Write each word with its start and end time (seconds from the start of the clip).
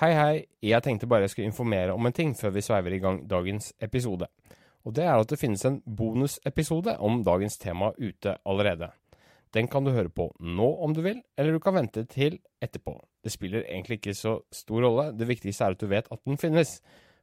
Hei, 0.00 0.14
hei. 0.16 0.36
Jeg 0.64 0.80
tenkte 0.80 1.04
bare 1.04 1.26
jeg 1.26 1.34
skulle 1.34 1.50
informere 1.50 1.92
om 1.92 2.06
en 2.08 2.14
ting 2.16 2.30
før 2.32 2.54
vi 2.54 2.62
sveiver 2.64 2.94
i 2.96 3.00
gang 3.02 3.18
dagens 3.28 3.66
episode. 3.84 4.30
Og 4.88 4.94
det 4.96 5.02
er 5.04 5.12
at 5.12 5.28
det 5.28 5.36
finnes 5.36 5.60
en 5.68 5.74
bonusepisode 5.84 6.94
om 7.04 7.18
dagens 7.20 7.58
tema 7.60 7.90
ute 7.98 8.32
allerede. 8.48 8.88
Den 9.52 9.68
kan 9.68 9.84
du 9.84 9.90
høre 9.92 10.08
på 10.08 10.30
nå 10.40 10.70
om 10.86 10.94
du 10.96 11.02
vil, 11.04 11.20
eller 11.36 11.52
du 11.52 11.60
kan 11.60 11.76
vente 11.76 12.06
til 12.08 12.38
etterpå. 12.64 12.94
Det 13.20 13.34
spiller 13.34 13.66
egentlig 13.66 13.98
ikke 13.98 14.14
så 14.16 14.38
stor 14.48 14.86
rolle, 14.86 15.10
det 15.12 15.28
viktigste 15.28 15.68
er 15.68 15.76
at 15.76 15.84
du 15.84 15.90
vet 15.92 16.08
at 16.08 16.24
den 16.24 16.40
finnes. 16.40 16.78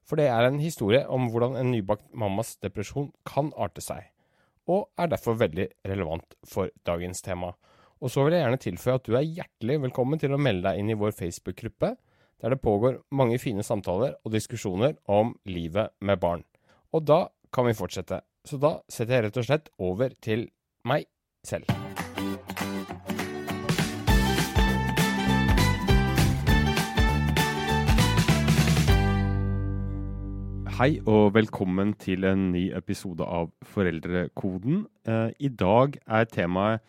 For 0.06 0.22
det 0.22 0.30
er 0.30 0.46
en 0.46 0.62
historie 0.62 1.02
om 1.10 1.32
hvordan 1.34 1.58
en 1.58 1.74
nybakt 1.74 2.12
mammas 2.14 2.60
depresjon 2.62 3.10
kan 3.26 3.50
arte 3.58 3.82
seg, 3.82 4.12
og 4.70 4.92
er 5.02 5.10
derfor 5.10 5.42
veldig 5.42 5.72
relevant 5.82 6.38
for 6.46 6.70
dagens 6.86 7.26
tema. 7.26 7.56
Og 8.06 8.14
så 8.14 8.22
vil 8.22 8.38
jeg 8.38 8.46
gjerne 8.46 8.66
tilføye 8.68 9.00
at 9.02 9.10
du 9.10 9.18
er 9.18 9.26
hjertelig 9.26 9.82
velkommen 9.88 10.22
til 10.22 10.38
å 10.38 10.38
melde 10.38 10.70
deg 10.70 10.84
inn 10.84 10.94
i 10.94 11.02
vår 11.02 11.18
Facebook-gruppe, 11.18 11.96
der 12.42 12.50
det 12.54 12.62
pågår 12.62 13.02
mange 13.12 13.40
fine 13.42 13.64
samtaler 13.64 14.14
og 14.24 14.32
diskusjoner 14.32 14.94
om 15.10 15.34
livet 15.46 15.90
med 16.02 16.20
barn. 16.22 16.44
Og 16.94 17.08
da 17.08 17.28
kan 17.54 17.66
vi 17.66 17.74
fortsette. 17.74 18.22
Så 18.46 18.58
da 18.62 18.78
setter 18.90 19.16
jeg 19.16 19.24
rett 19.26 19.38
og 19.38 19.46
slett 19.48 19.70
over 19.80 20.14
til 20.22 20.48
meg 20.86 21.08
selv. 21.44 21.66
Hei 30.78 31.00
og 31.10 31.34
velkommen 31.34 31.96
til 31.98 32.28
en 32.30 32.52
ny 32.52 32.68
episode 32.78 33.26
av 33.26 33.50
Foreldrekoden. 33.66 34.86
Eh, 35.10 35.32
I 35.42 35.50
dag 35.50 35.98
er 36.06 36.30
temaet 36.30 36.86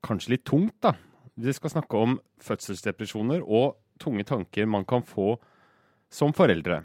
kanskje 0.00 0.32
litt 0.32 0.46
tungt, 0.48 0.78
da. 0.80 0.94
Vi 1.36 1.52
skal 1.52 1.74
snakke 1.76 2.00
om 2.00 2.16
fødselsdepresjoner 2.40 3.44
og 3.44 3.76
tunge 4.00 4.24
tanker 4.28 4.68
man 4.70 4.86
kan 4.88 5.04
få 5.04 5.36
som 6.12 6.32
foreldre. 6.36 6.82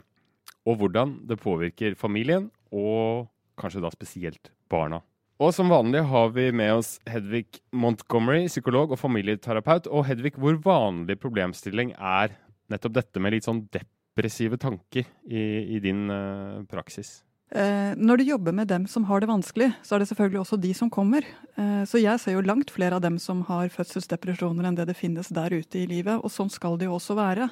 Og 0.64 0.78
hvordan 0.80 1.18
det 1.28 1.40
påvirker 1.42 1.96
familien, 1.98 2.50
og 2.72 3.28
kanskje 3.60 3.82
da 3.84 3.90
spesielt 3.92 4.50
barna. 4.70 5.00
Og 5.42 5.50
som 5.54 5.70
vanlig 5.72 6.04
har 6.06 6.30
vi 6.34 6.46
med 6.54 6.76
oss 6.76 6.96
Hedvig 7.10 7.58
Montgomery, 7.74 8.46
psykolog 8.46 8.94
og 8.94 9.00
familieterapeut. 9.00 9.88
Og 9.90 10.06
Hedvig, 10.06 10.36
hvor 10.38 10.56
vanlig 10.62 11.18
problemstilling 11.20 11.92
er 11.98 12.36
nettopp 12.70 12.94
dette 13.00 13.22
med 13.22 13.34
litt 13.34 13.46
sånn 13.46 13.64
depressive 13.74 14.60
tanker 14.62 15.08
i, 15.26 15.42
i 15.74 15.80
din 15.82 16.06
uh, 16.10 16.62
praksis? 16.70 17.18
Eh, 17.54 17.92
når 17.94 18.18
du 18.18 18.24
jobber 18.26 18.52
med 18.52 18.66
dem 18.66 18.86
som 18.90 19.04
har 19.06 19.22
det 19.22 19.28
vanskelig, 19.30 19.68
så 19.86 19.94
er 19.94 20.02
det 20.02 20.08
selvfølgelig 20.10 20.40
også 20.40 20.56
de 20.58 20.72
som 20.74 20.90
kommer. 20.90 21.26
Eh, 21.54 21.84
så 21.86 22.00
jeg 22.02 22.18
ser 22.18 22.34
jo 22.34 22.42
langt 22.42 22.72
flere 22.74 22.98
av 22.98 23.04
dem 23.04 23.20
som 23.22 23.44
har 23.46 23.70
fødselsdepresjoner 23.70 24.66
enn 24.66 24.78
det 24.80 24.88
det 24.90 24.96
finnes 24.98 25.30
der 25.30 25.54
ute 25.54 25.78
i 25.78 25.86
livet, 25.86 26.18
og 26.18 26.32
sånn 26.34 26.50
skal 26.50 26.80
det 26.80 26.88
jo 26.88 26.96
også 26.96 27.14
være. 27.14 27.46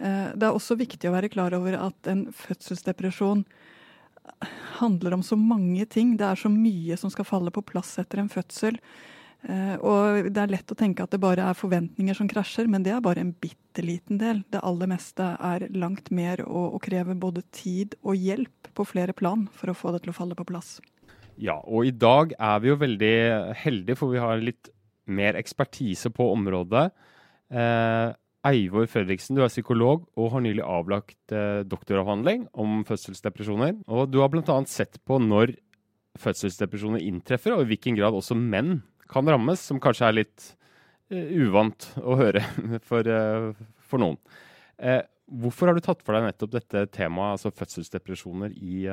Eh, 0.00 0.32
det 0.32 0.48
er 0.48 0.56
også 0.56 0.78
viktig 0.80 1.10
å 1.10 1.12
være 1.18 1.28
klar 1.28 1.52
over 1.58 1.76
at 1.76 2.08
en 2.08 2.30
fødselsdepresjon 2.32 3.44
handler 4.80 5.18
om 5.18 5.22
så 5.26 5.36
mange 5.36 5.84
ting. 5.84 6.16
Det 6.16 6.24
er 6.24 6.40
så 6.40 6.48
mye 6.48 6.96
som 6.96 7.12
skal 7.12 7.28
falle 7.28 7.52
på 7.52 7.66
plass 7.66 7.98
etter 8.00 8.22
en 8.22 8.32
fødsel. 8.32 8.80
Eh, 9.48 9.76
og 9.80 10.28
det 10.28 10.42
er 10.42 10.52
lett 10.52 10.72
å 10.72 10.76
tenke 10.76 11.04
at 11.04 11.14
det 11.14 11.20
bare 11.22 11.46
er 11.48 11.56
forventninger 11.56 12.16
som 12.16 12.28
krasjer, 12.28 12.68
men 12.68 12.84
det 12.84 12.92
er 12.92 13.04
bare 13.04 13.22
en 13.24 13.32
bitte 13.32 13.84
liten 13.84 14.20
del. 14.20 14.42
Det 14.52 14.60
aller 14.66 14.90
meste 14.90 15.30
er 15.36 15.66
langt 15.72 16.10
mer 16.12 16.42
og, 16.44 16.76
og 16.76 16.82
krever 16.84 17.16
både 17.20 17.44
tid 17.56 17.96
og 18.02 18.20
hjelp 18.20 18.72
på 18.76 18.88
flere 18.88 19.16
plan 19.16 19.46
for 19.56 19.72
å 19.72 19.76
få 19.76 19.94
det 19.94 20.04
til 20.04 20.12
å 20.12 20.18
falle 20.18 20.36
på 20.36 20.48
plass. 20.48 20.78
Ja, 21.40 21.56
og 21.64 21.88
i 21.88 21.94
dag 21.96 22.34
er 22.36 22.60
vi 22.60 22.68
jo 22.68 22.80
veldig 22.80 23.14
heldige, 23.62 23.96
for 23.96 24.12
vi 24.12 24.20
har 24.20 24.42
litt 24.44 24.68
mer 25.10 25.38
ekspertise 25.40 26.12
på 26.12 26.26
området. 26.34 26.90
Eh, 27.50 28.10
Eivor 28.50 28.86
Fredriksen, 28.88 29.36
du 29.36 29.42
er 29.44 29.52
psykolog 29.52 30.04
og 30.16 30.30
har 30.34 30.44
nylig 30.44 30.64
avlagt 30.64 31.32
eh, 31.32 31.62
doktoravhandling 31.68 32.46
om 32.60 32.84
fødselsdepresjoner. 32.88 33.82
Og 33.88 34.12
du 34.12 34.20
har 34.20 34.30
bl.a. 34.32 34.60
sett 34.68 35.00
på 35.08 35.18
når 35.20 35.56
fødselsdepresjoner 36.20 37.04
inntreffer, 37.04 37.54
og 37.56 37.64
i 37.64 37.72
hvilken 37.72 37.96
grad 37.96 38.16
også 38.16 38.36
menn 38.36 38.80
kan 39.10 39.28
rammes, 39.28 39.62
som 39.66 39.80
kanskje 39.82 40.08
er 40.08 40.18
litt 40.20 40.50
uh, 41.12 41.32
uvant 41.44 41.88
å 42.00 42.18
høre 42.20 42.44
for, 42.88 43.06
uh, 43.06 43.50
for 43.90 44.02
noen. 44.02 44.20
Uh, 44.80 45.02
hvorfor 45.40 45.70
har 45.70 45.78
du 45.78 45.84
tatt 45.84 46.04
for 46.04 46.16
deg 46.16 46.28
nettopp 46.28 46.54
dette 46.54 46.86
temaet, 46.94 47.38
altså 47.38 47.52
fødselsdepresjoner, 47.54 48.54
i, 48.56 48.86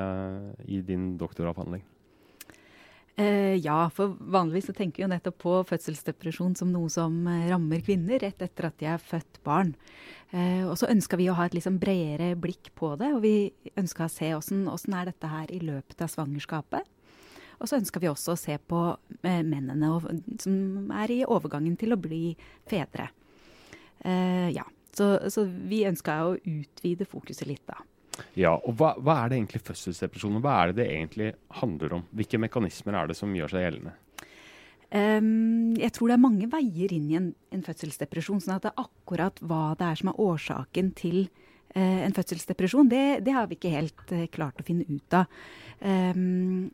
i 0.69 0.81
din 0.85 1.13
doktoravhandling? 1.19 1.85
ja, 3.17 3.87
for 3.89 4.11
vanligvis 4.29 4.67
så 4.69 4.73
tenker 4.77 4.99
vi 4.99 5.03
jo 5.07 5.09
nettopp 5.09 5.39
på 5.41 5.53
fødselsdepresjon 5.65 6.51
som 6.59 6.69
noe 6.69 6.85
som 6.93 7.15
rammer 7.25 7.81
kvinner 7.81 8.21
rett 8.21 8.43
etter 8.45 8.67
at 8.67 8.75
de 8.77 8.85
er 8.91 9.01
født 9.01 9.39
barn. 9.41 9.71
og 10.69 10.75
så 10.77 10.91
ønska 10.93 11.17
vi 11.17 11.25
å 11.31 11.33
ha 11.39 11.47
et 11.49 11.55
liksom 11.57 11.79
bredere 11.81 12.35
blikk 12.37 12.69
på 12.77 12.91
det, 13.01 13.09
og 13.17 13.23
vi 13.25 13.49
ønska 13.73 14.05
å 14.05 14.13
se 14.13 14.29
åssen 14.37 14.93
er 14.93 15.09
dette 15.09 15.31
her 15.33 15.49
i 15.49 15.63
løpet 15.65 16.05
av 16.05 16.13
svangerskapet. 16.13 16.85
Og 17.57 17.69
så 17.69 17.79
ønska 17.79 18.01
vi 18.01 18.09
også 18.11 18.35
å 18.35 18.39
se 18.39 18.57
på 18.57 18.81
eh, 19.21 19.43
mennene 19.45 19.91
som 20.41 20.91
er 20.93 21.13
i 21.13 21.21
overgangen 21.25 21.77
til 21.79 21.95
å 21.95 21.99
bli 22.01 22.31
fedre. 22.69 23.09
Eh, 24.05 24.49
ja, 24.53 24.65
så, 24.93 25.15
så 25.33 25.45
vi 25.45 25.85
ønska 25.89 26.19
å 26.25 26.35
utvide 26.37 27.07
fokuset 27.09 27.47
litt, 27.49 27.65
da. 27.69 27.81
Ja, 28.37 28.55
og 28.57 28.79
hva, 28.79 28.95
hva, 28.97 29.19
er 29.21 29.29
det 29.29 29.37
egentlig 29.37 29.59
fødselsdepresjon 29.67 30.39
Hva 30.41 30.55
er 30.63 30.71
det 30.71 30.79
det 30.79 30.87
egentlig 30.89 31.27
handler 31.59 31.99
om? 31.99 32.05
Hvilke 32.17 32.39
mekanismer 32.41 32.97
er 32.97 33.11
det 33.11 33.17
som 33.19 33.33
gjør 33.35 33.53
seg 33.53 33.65
gjeldende? 33.65 33.93
Um, 34.87 35.75
jeg 35.75 35.91
tror 35.93 36.09
det 36.09 36.15
er 36.15 36.23
mange 36.23 36.47
veier 36.49 36.93
inn 36.95 37.09
i 37.11 37.17
en, 37.19 37.27
en, 37.51 37.63
fødselsdepresjon. 37.65 38.39
sånn 38.41 38.55
at 38.55 38.63
det 38.63 38.71
er 38.71 38.85
akkurat 38.85 39.41
hva 39.43 39.75
det 39.77 39.89
er 39.89 39.99
som 39.99 40.11
er 40.13 40.21
årsaken 40.23 40.91
til 40.97 41.17
uh, 41.75 41.99
en 42.05 42.15
fødselsdepresjon, 42.15 42.89
det, 42.89 43.05
det, 43.27 43.35
har 43.35 43.49
vi 43.51 43.59
ikke 43.59 43.73
helt 43.73 44.13
uh, 44.15 44.23
klart 44.31 44.63
å 44.63 44.67
finne 44.67 44.87
ut 44.87 45.17
av. 45.19 45.27
Um, 45.83 46.69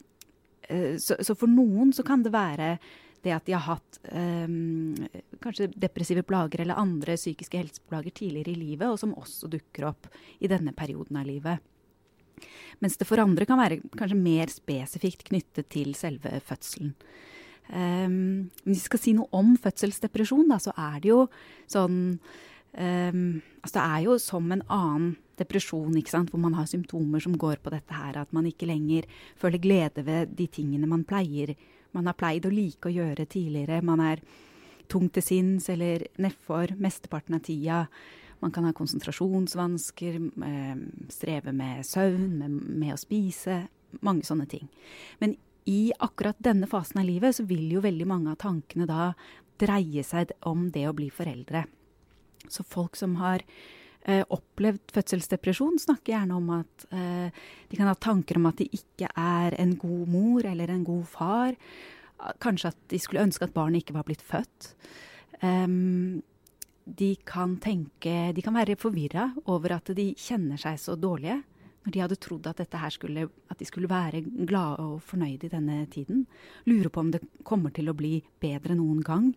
så, 1.00 1.18
så, 1.19 1.35
for 1.35 1.51
noen 1.51 1.91
så 1.96 2.06
kan 2.07 2.24
det 2.24 2.31
være 2.34 2.78
det 3.24 3.34
at 3.35 3.46
de 3.47 3.56
har 3.56 3.63
hatt 3.66 4.00
um, 4.12 4.96
kanskje 5.44 5.69
depressive 5.79 6.25
plager 6.28 6.63
eller 6.63 6.79
andre 6.79 7.16
psykiske 7.16 7.59
helseplager 7.59 8.16
tidligere 8.16 8.51
i 8.51 8.59
livet, 8.59 8.88
og 8.90 9.00
som 9.00 9.16
også 9.16 9.50
dukker 9.51 9.88
opp 9.94 10.09
i 10.44 10.50
denne 10.51 10.75
perioden 10.75 11.19
av 11.22 11.29
livet. 11.29 11.63
Mens 12.84 12.97
det 13.00 13.07
for 13.07 13.22
andre 13.24 13.47
kan 13.47 13.62
være 13.62 13.79
kanskje 13.96 14.19
mer 14.19 14.51
spesifikt 14.51 15.24
knyttet 15.29 15.69
til 15.72 15.94
selve 15.96 16.40
fødselen. 16.44 16.95
Um, 17.72 18.50
hvis 18.66 18.81
vi 18.81 18.88
skal 18.90 19.00
si 19.00 19.13
noe 19.16 19.31
om 19.31 19.53
fødselsdepresjon, 19.56 20.50
da, 20.51 20.59
så 20.59 20.74
er 20.75 20.97
det 21.00 21.13
jo 21.13 21.22
sånn 21.72 22.00
um, 22.19 23.28
Altså 23.63 23.78
det 23.78 23.84
er 23.85 24.01
jo 24.03 24.18
som 24.19 24.50
en 24.51 24.66
annen 24.68 25.13
depresjon, 25.39 25.95
ikke 25.97 26.13
sant? 26.13 26.31
hvor 26.31 26.41
man 26.41 26.55
har 26.57 26.69
symptomer 26.69 27.23
som 27.23 27.38
går 27.39 27.61
på 27.63 27.73
dette 27.73 27.94
her, 27.94 28.17
at 28.21 28.33
man 28.35 28.47
ikke 28.49 28.69
lenger 28.69 29.07
føler 29.39 29.61
glede 29.61 30.05
ved 30.05 30.33
de 30.38 30.47
tingene 30.47 30.89
man 30.89 31.05
pleier. 31.07 31.55
Man 31.94 32.09
har 32.09 32.17
pleid 32.17 32.45
å 32.45 32.53
like 32.53 32.89
å 32.89 32.94
gjøre 32.94 33.27
tidligere. 33.29 33.83
Man 33.85 34.01
er 34.03 34.23
tung 34.89 35.09
til 35.13 35.25
sinns 35.25 35.69
eller 35.73 36.05
nedfor 36.21 36.75
mesteparten 36.81 37.38
av 37.38 37.45
tida. 37.45 37.80
Man 38.44 38.51
kan 38.51 38.65
ha 38.68 38.74
konsentrasjonsvansker, 38.75 40.15
eh, 40.45 40.75
streve 41.09 41.53
med 41.53 41.85
søvn, 41.85 42.38
med, 42.38 42.50
med, 42.51 42.94
å 42.94 43.00
spise. 43.00 43.68
Mange 44.01 44.25
sånne 44.25 44.47
ting. 44.50 44.68
Men 45.21 45.38
i 45.65 45.94
akkurat 46.00 46.35
denne 46.44 46.68
fasen 46.68 47.00
av 47.00 47.07
livet 47.07 47.38
så 47.38 47.45
vil 47.47 47.71
jo 47.71 47.83
veldig 47.83 48.07
mange 48.09 48.33
av 48.33 48.41
tankene 48.41 48.88
da 48.89 49.13
dreie 49.62 50.03
seg 50.03 50.33
om 50.50 50.68
det 50.74 50.88
å 50.89 50.95
bli 50.97 51.07
foreldre. 51.13 51.63
Så 52.50 52.65
folk 52.68 52.97
som 53.00 53.15
har 53.21 53.45
eh, 54.05 54.23
opplevd 54.33 54.94
fødselsdepresjon, 54.95 55.79
snakker 55.81 56.15
gjerne 56.15 56.38
om 56.38 56.51
at 56.59 56.85
eh, 56.91 57.45
de 57.69 57.79
kan 57.79 57.89
ha 57.89 57.95
tanker 57.95 58.39
om 58.39 58.50
at 58.50 58.61
de 58.61 58.69
ikke 58.73 59.09
er 59.09 59.57
en 59.61 59.75
god 59.79 60.11
mor 60.11 60.45
eller 60.50 60.73
en 60.73 60.85
god 60.88 61.07
far. 61.09 61.57
Kanskje 62.44 62.71
at 62.71 62.83
de 62.91 63.00
skulle 63.01 63.23
ønske 63.23 63.47
at 63.47 63.55
barnet 63.55 63.83
ikke 63.83 63.95
var 63.97 64.05
blitt 64.07 64.23
født. 64.23 64.73
Um, 65.44 66.21
de 66.83 67.15
kan 67.27 67.57
tenke 67.59 68.31
De 68.35 68.44
kan 68.44 68.55
være 68.55 68.77
forvirra 68.79 69.25
over 69.51 69.73
at 69.75 69.91
de 69.95 70.13
kjenner 70.19 70.59
seg 70.61 70.79
så 70.79 70.95
dårlige. 70.95 71.41
Når 71.83 71.91
de 71.91 71.99
hadde 71.99 72.19
trodd 72.23 72.47
at, 72.47 72.61
skulle, 72.95 73.27
at 73.51 73.59
de 73.59 73.67
skulle 73.67 73.89
være 73.91 74.21
glade 74.47 74.79
og 74.79 75.01
fornøyde 75.03 75.49
i 75.49 75.51
denne 75.51 75.81
tiden. 75.91 76.25
Lurer 76.63 76.88
på 76.88 77.01
om 77.03 77.11
det 77.11 77.19
kommer 77.44 77.75
til 77.75 77.91
å 77.91 77.97
bli 77.97 78.21
bedre 78.39 78.77
noen 78.79 79.01
gang. 79.03 79.33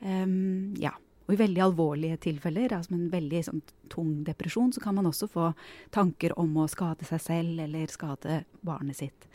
Um, 0.00 0.72
ja. 0.80 0.94
Og 1.26 1.34
i 1.34 1.40
veldig 1.40 1.62
alvorlige 1.64 2.18
tilfeller, 2.28 2.74
altså 2.76 2.94
med 2.94 3.06
en 3.06 3.14
veldig 3.14 3.42
sånn, 3.48 3.62
tung 3.92 4.12
depresjon, 4.26 4.72
så 4.74 4.82
kan 4.82 4.94
man 4.98 5.08
også 5.10 5.28
få 5.30 5.50
tanker 5.94 6.36
om 6.38 6.52
å 6.62 6.68
skade 6.70 7.06
seg 7.08 7.22
selv 7.24 7.64
eller 7.66 7.90
skade 7.90 8.44
barnet 8.66 9.00
sitt. 9.00 9.26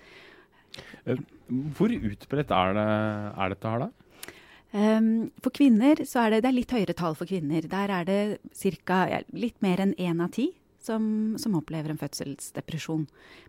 Eh, 1.04 1.20
hvor 1.76 1.92
utbredt 1.92 2.54
er, 2.56 2.78
det, 2.78 2.88
er 3.44 3.54
dette 3.56 3.74
her, 3.74 3.86
da? 3.88 3.92
Um, 4.72 5.34
for 5.44 5.52
kvinner 5.52 6.00
så 6.08 6.22
er 6.24 6.32
det, 6.32 6.46
det 6.46 6.48
er 6.48 6.56
litt 6.56 6.72
høyere 6.72 6.96
tall 6.96 7.18
for 7.20 7.28
kvinner. 7.28 7.66
Der 7.68 7.92
er 7.92 8.08
det 8.08 8.22
cirka, 8.56 9.04
Ja, 9.12 9.20
litt 9.36 9.60
mer 9.60 9.84
enn 9.84 9.92
én 10.00 10.24
av 10.24 10.32
ti 10.32 10.48
som, 10.82 11.36
som, 11.38 11.58
opplever 11.60 11.92
en 11.92 12.00
fødselsdepresjon. 12.00 13.04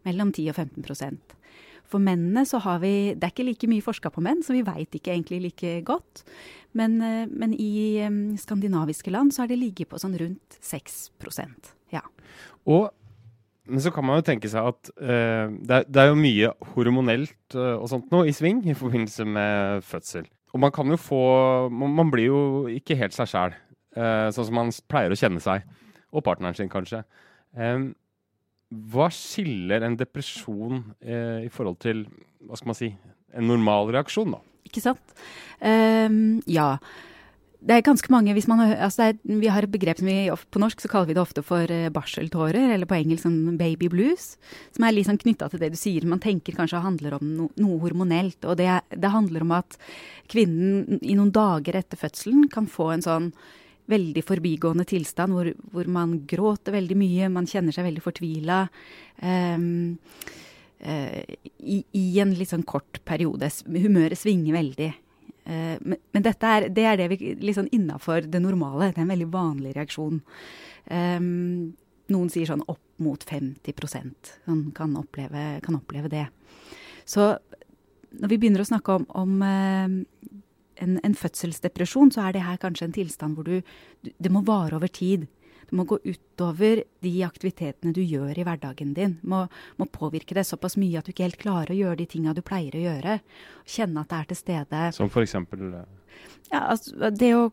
Mellom 0.09 0.33
10 0.35 0.51
og 0.51 0.59
15 0.59 1.21
For 1.93 2.01
mennene 2.01 2.47
så 2.49 2.63
har 2.65 2.81
vi 2.81 3.13
Det 3.13 3.29
er 3.29 3.35
ikke 3.35 3.49
like 3.51 3.69
mye 3.69 3.85
forska 3.85 4.13
på 4.15 4.25
menn, 4.25 4.41
så 4.43 4.57
vi 4.57 4.65
veit 4.65 4.97
ikke 4.97 5.13
egentlig 5.13 5.43
like 5.45 5.75
godt. 5.85 6.25
Men, 6.73 6.97
eh, 7.05 7.29
men 7.29 7.53
i 7.53 8.01
skandinaviske 8.41 9.13
land 9.13 9.35
så 9.35 9.45
har 9.45 9.53
det 9.53 9.61
ligget 9.61 9.91
på 9.93 10.01
sånn 10.01 10.17
rundt 10.17 10.57
6% 10.65 11.75
ja. 11.93 12.03
Og 12.65 12.91
men 13.71 13.79
så 13.79 13.93
kan 13.95 14.05
man 14.05 14.19
jo 14.19 14.27
tenke 14.27 14.51
seg 14.51 14.67
at 14.73 14.89
uh, 14.99 15.47
det, 15.55 15.77
er, 15.77 15.85
det, 15.87 16.01
er, 16.03 16.09
jo 16.11 16.19
mye 16.19 16.49
hormonelt 16.75 17.55
uh, 17.55 17.77
og 17.77 17.87
sånt 17.93 18.11
nå 18.11 18.25
i 18.27 18.35
sving 18.35 18.59
i 18.67 18.75
forbindelse 18.75 19.23
med 19.23 19.85
fødsel. 19.87 20.27
Og 20.53 20.61
man 20.65 20.73
kan 20.75 20.91
jo 20.91 20.99
få 21.01 21.21
Man, 21.71 21.95
man 21.95 22.11
blir 22.11 22.27
jo 22.27 22.41
ikke 22.69 22.99
helt 22.99 23.15
seg 23.15 23.31
sjæl, 23.31 23.55
uh, 23.95 24.29
sånn 24.35 24.49
som 24.49 24.59
man 24.59 24.75
pleier 24.91 25.15
å 25.15 25.19
kjenne 25.19 25.41
seg. 25.41 25.63
Og 26.11 26.27
partneren 26.27 26.59
sin, 26.59 26.73
kanskje. 26.73 27.05
Um, 27.55 27.93
hva 28.93 29.11
skiller 29.13 29.85
en 29.85 29.99
depresjon 30.01 30.83
i 31.03 31.51
forhold 31.53 31.79
til 31.85 32.07
hva 32.49 32.59
skal 32.59 32.73
man 32.73 32.79
si, 32.79 32.89
en 33.37 33.49
normal 33.51 33.93
reaksjon, 33.95 34.33
da? 34.35 34.41
Ikke 34.69 34.83
sant. 34.85 35.17
Um, 35.61 36.41
ja 36.51 36.77
det 37.63 37.77
er 37.77 37.85
ganske 37.87 38.11
mange 38.11 38.33
hvis 38.35 38.49
man, 38.51 38.61
altså 38.73 39.09
er, 39.09 39.19
Vi 39.23 39.51
har 39.51 39.63
et 39.63 39.71
begrep 39.71 40.01
som 40.01 40.09
vi 40.11 40.27
på 40.27 40.63
norsk 40.63 40.83
så 40.83 40.91
kaller 40.91 41.11
vi 41.11 41.17
det 41.17 41.23
ofte 41.23 41.45
for 41.47 41.71
uh, 41.71 41.91
barseltårer, 41.95 42.75
eller 42.75 42.89
på 42.91 42.97
engelsk 42.99 43.27
sånn 43.27 43.57
baby 43.61 43.91
blues. 43.93 44.33
Som 44.75 44.87
er 44.87 44.97
liksom 44.97 45.21
knytta 45.23 45.49
til 45.51 45.63
det 45.63 45.73
du 45.75 45.79
sier. 45.79 46.07
Man 46.09 46.23
tenker 46.23 46.57
kanskje 46.57 46.81
det 46.81 46.87
handler 46.89 47.19
om 47.21 47.33
no, 47.39 47.49
noe 47.63 47.79
hormonelt. 47.85 48.41
Og 48.51 48.59
det, 48.59 48.69
det, 48.91 49.13
handler 49.15 49.47
om 49.47 49.55
at 49.61 49.79
kvinnen 50.33 50.99
i 51.01 51.15
noen 51.19 51.31
dager 51.35 51.79
etter 51.79 52.01
fødselen 52.01 52.49
kan 52.53 52.67
få 52.71 52.93
en 52.97 53.07
sånn 53.07 53.31
veldig 53.93 54.25
forbigående 54.27 54.87
tilstand 54.89 55.37
hvor, 55.37 55.53
hvor 55.75 55.91
man 55.93 56.17
gråter 56.29 56.75
veldig 56.77 56.97
mye, 56.99 57.31
man 57.33 57.49
kjenner 57.49 57.75
seg 57.75 57.87
veldig 57.89 58.05
fortvila. 58.05 58.65
Um, 59.23 59.99
uh, 60.87 61.21
i, 61.59 61.83
i, 61.93 62.05
en 62.23 62.35
litt 62.39 62.53
sånn 62.53 62.67
kort 62.69 63.03
periode. 63.09 63.51
Humøret 63.69 64.21
svinger 64.21 64.59
veldig. 64.59 64.91
Uh, 65.47 65.77
men, 65.81 65.99
men 66.15 66.27
er, 66.33 66.69
det 66.71 66.89
er 66.89 66.99
det 67.01 67.11
vi 67.15 67.35
liksom 67.43 67.71
innafor 67.75 68.27
det 68.29 68.43
normale. 68.43 68.93
Det 68.93 69.03
er 69.03 69.07
en 69.07 69.15
veldig 69.15 69.31
vanlig 69.33 69.77
reaksjon. 69.79 70.21
Um, 70.91 71.73
noen 72.13 72.33
sier 72.33 72.49
sånn 72.51 72.65
opp 72.69 72.83
mot 73.03 73.23
50% 73.27 74.35
sånn 74.45 74.67
kan 74.77 74.95
oppleve, 74.99 75.57
kan 75.65 75.79
oppleve 75.79 76.11
det. 76.13 76.27
Så 77.09 77.33
når 78.13 78.31
vi 78.31 78.39
begynner 78.39 78.63
å 78.63 78.69
snakke 78.69 78.99
om, 78.99 79.07
om 79.19 79.39
uh, 79.43 80.22
en, 80.83 80.99
en, 81.03 81.15
fødselsdepresjon, 81.17 82.13
så 82.15 82.27
er 82.27 82.37
det 82.37 82.47
her 82.47 82.59
kanskje 82.63 82.89
en 82.89 82.97
tilstand 82.97 83.39
hvor 83.39 83.47
du, 83.49 83.63
Det 84.03 84.33
må 84.33 84.43
vare 84.47 84.77
over 84.77 84.91
tid. 84.91 85.29
Det 85.63 85.77
må 85.79 85.87
gå 85.89 85.99
utover 86.05 86.83
de 87.01 87.13
aktivitetene 87.25 87.95
du 87.97 88.03
gjør 88.03 88.37
i 88.37 88.45
hverdagen 88.45 88.93
din. 88.97 89.15
Må, 89.23 89.47
må, 89.81 89.87
påvirke 89.89 90.37
deg 90.37 90.45
såpass 90.45 90.77
mye 90.77 90.99
at 90.99 91.07
du 91.07 91.15
ikke 91.15 91.29
helt 91.29 91.41
klarer 91.41 91.73
å 91.73 91.79
gjøre 91.79 92.01
de 92.03 92.09
tinga 92.13 92.35
du 92.37 92.43
pleier 92.45 92.77
å 92.77 92.83
gjøre. 92.83 93.19
Kjenne 93.65 94.03
at 94.03 94.11
det 94.11 94.19
er 94.19 94.29
til 94.29 94.41
stede. 94.43 94.83
Som 94.99 95.13
eksempel? 95.23 95.65
Eh, 95.79 96.19
ja, 96.51 96.67
altså, 96.67 97.09
det 97.17 97.33
å 97.39 97.49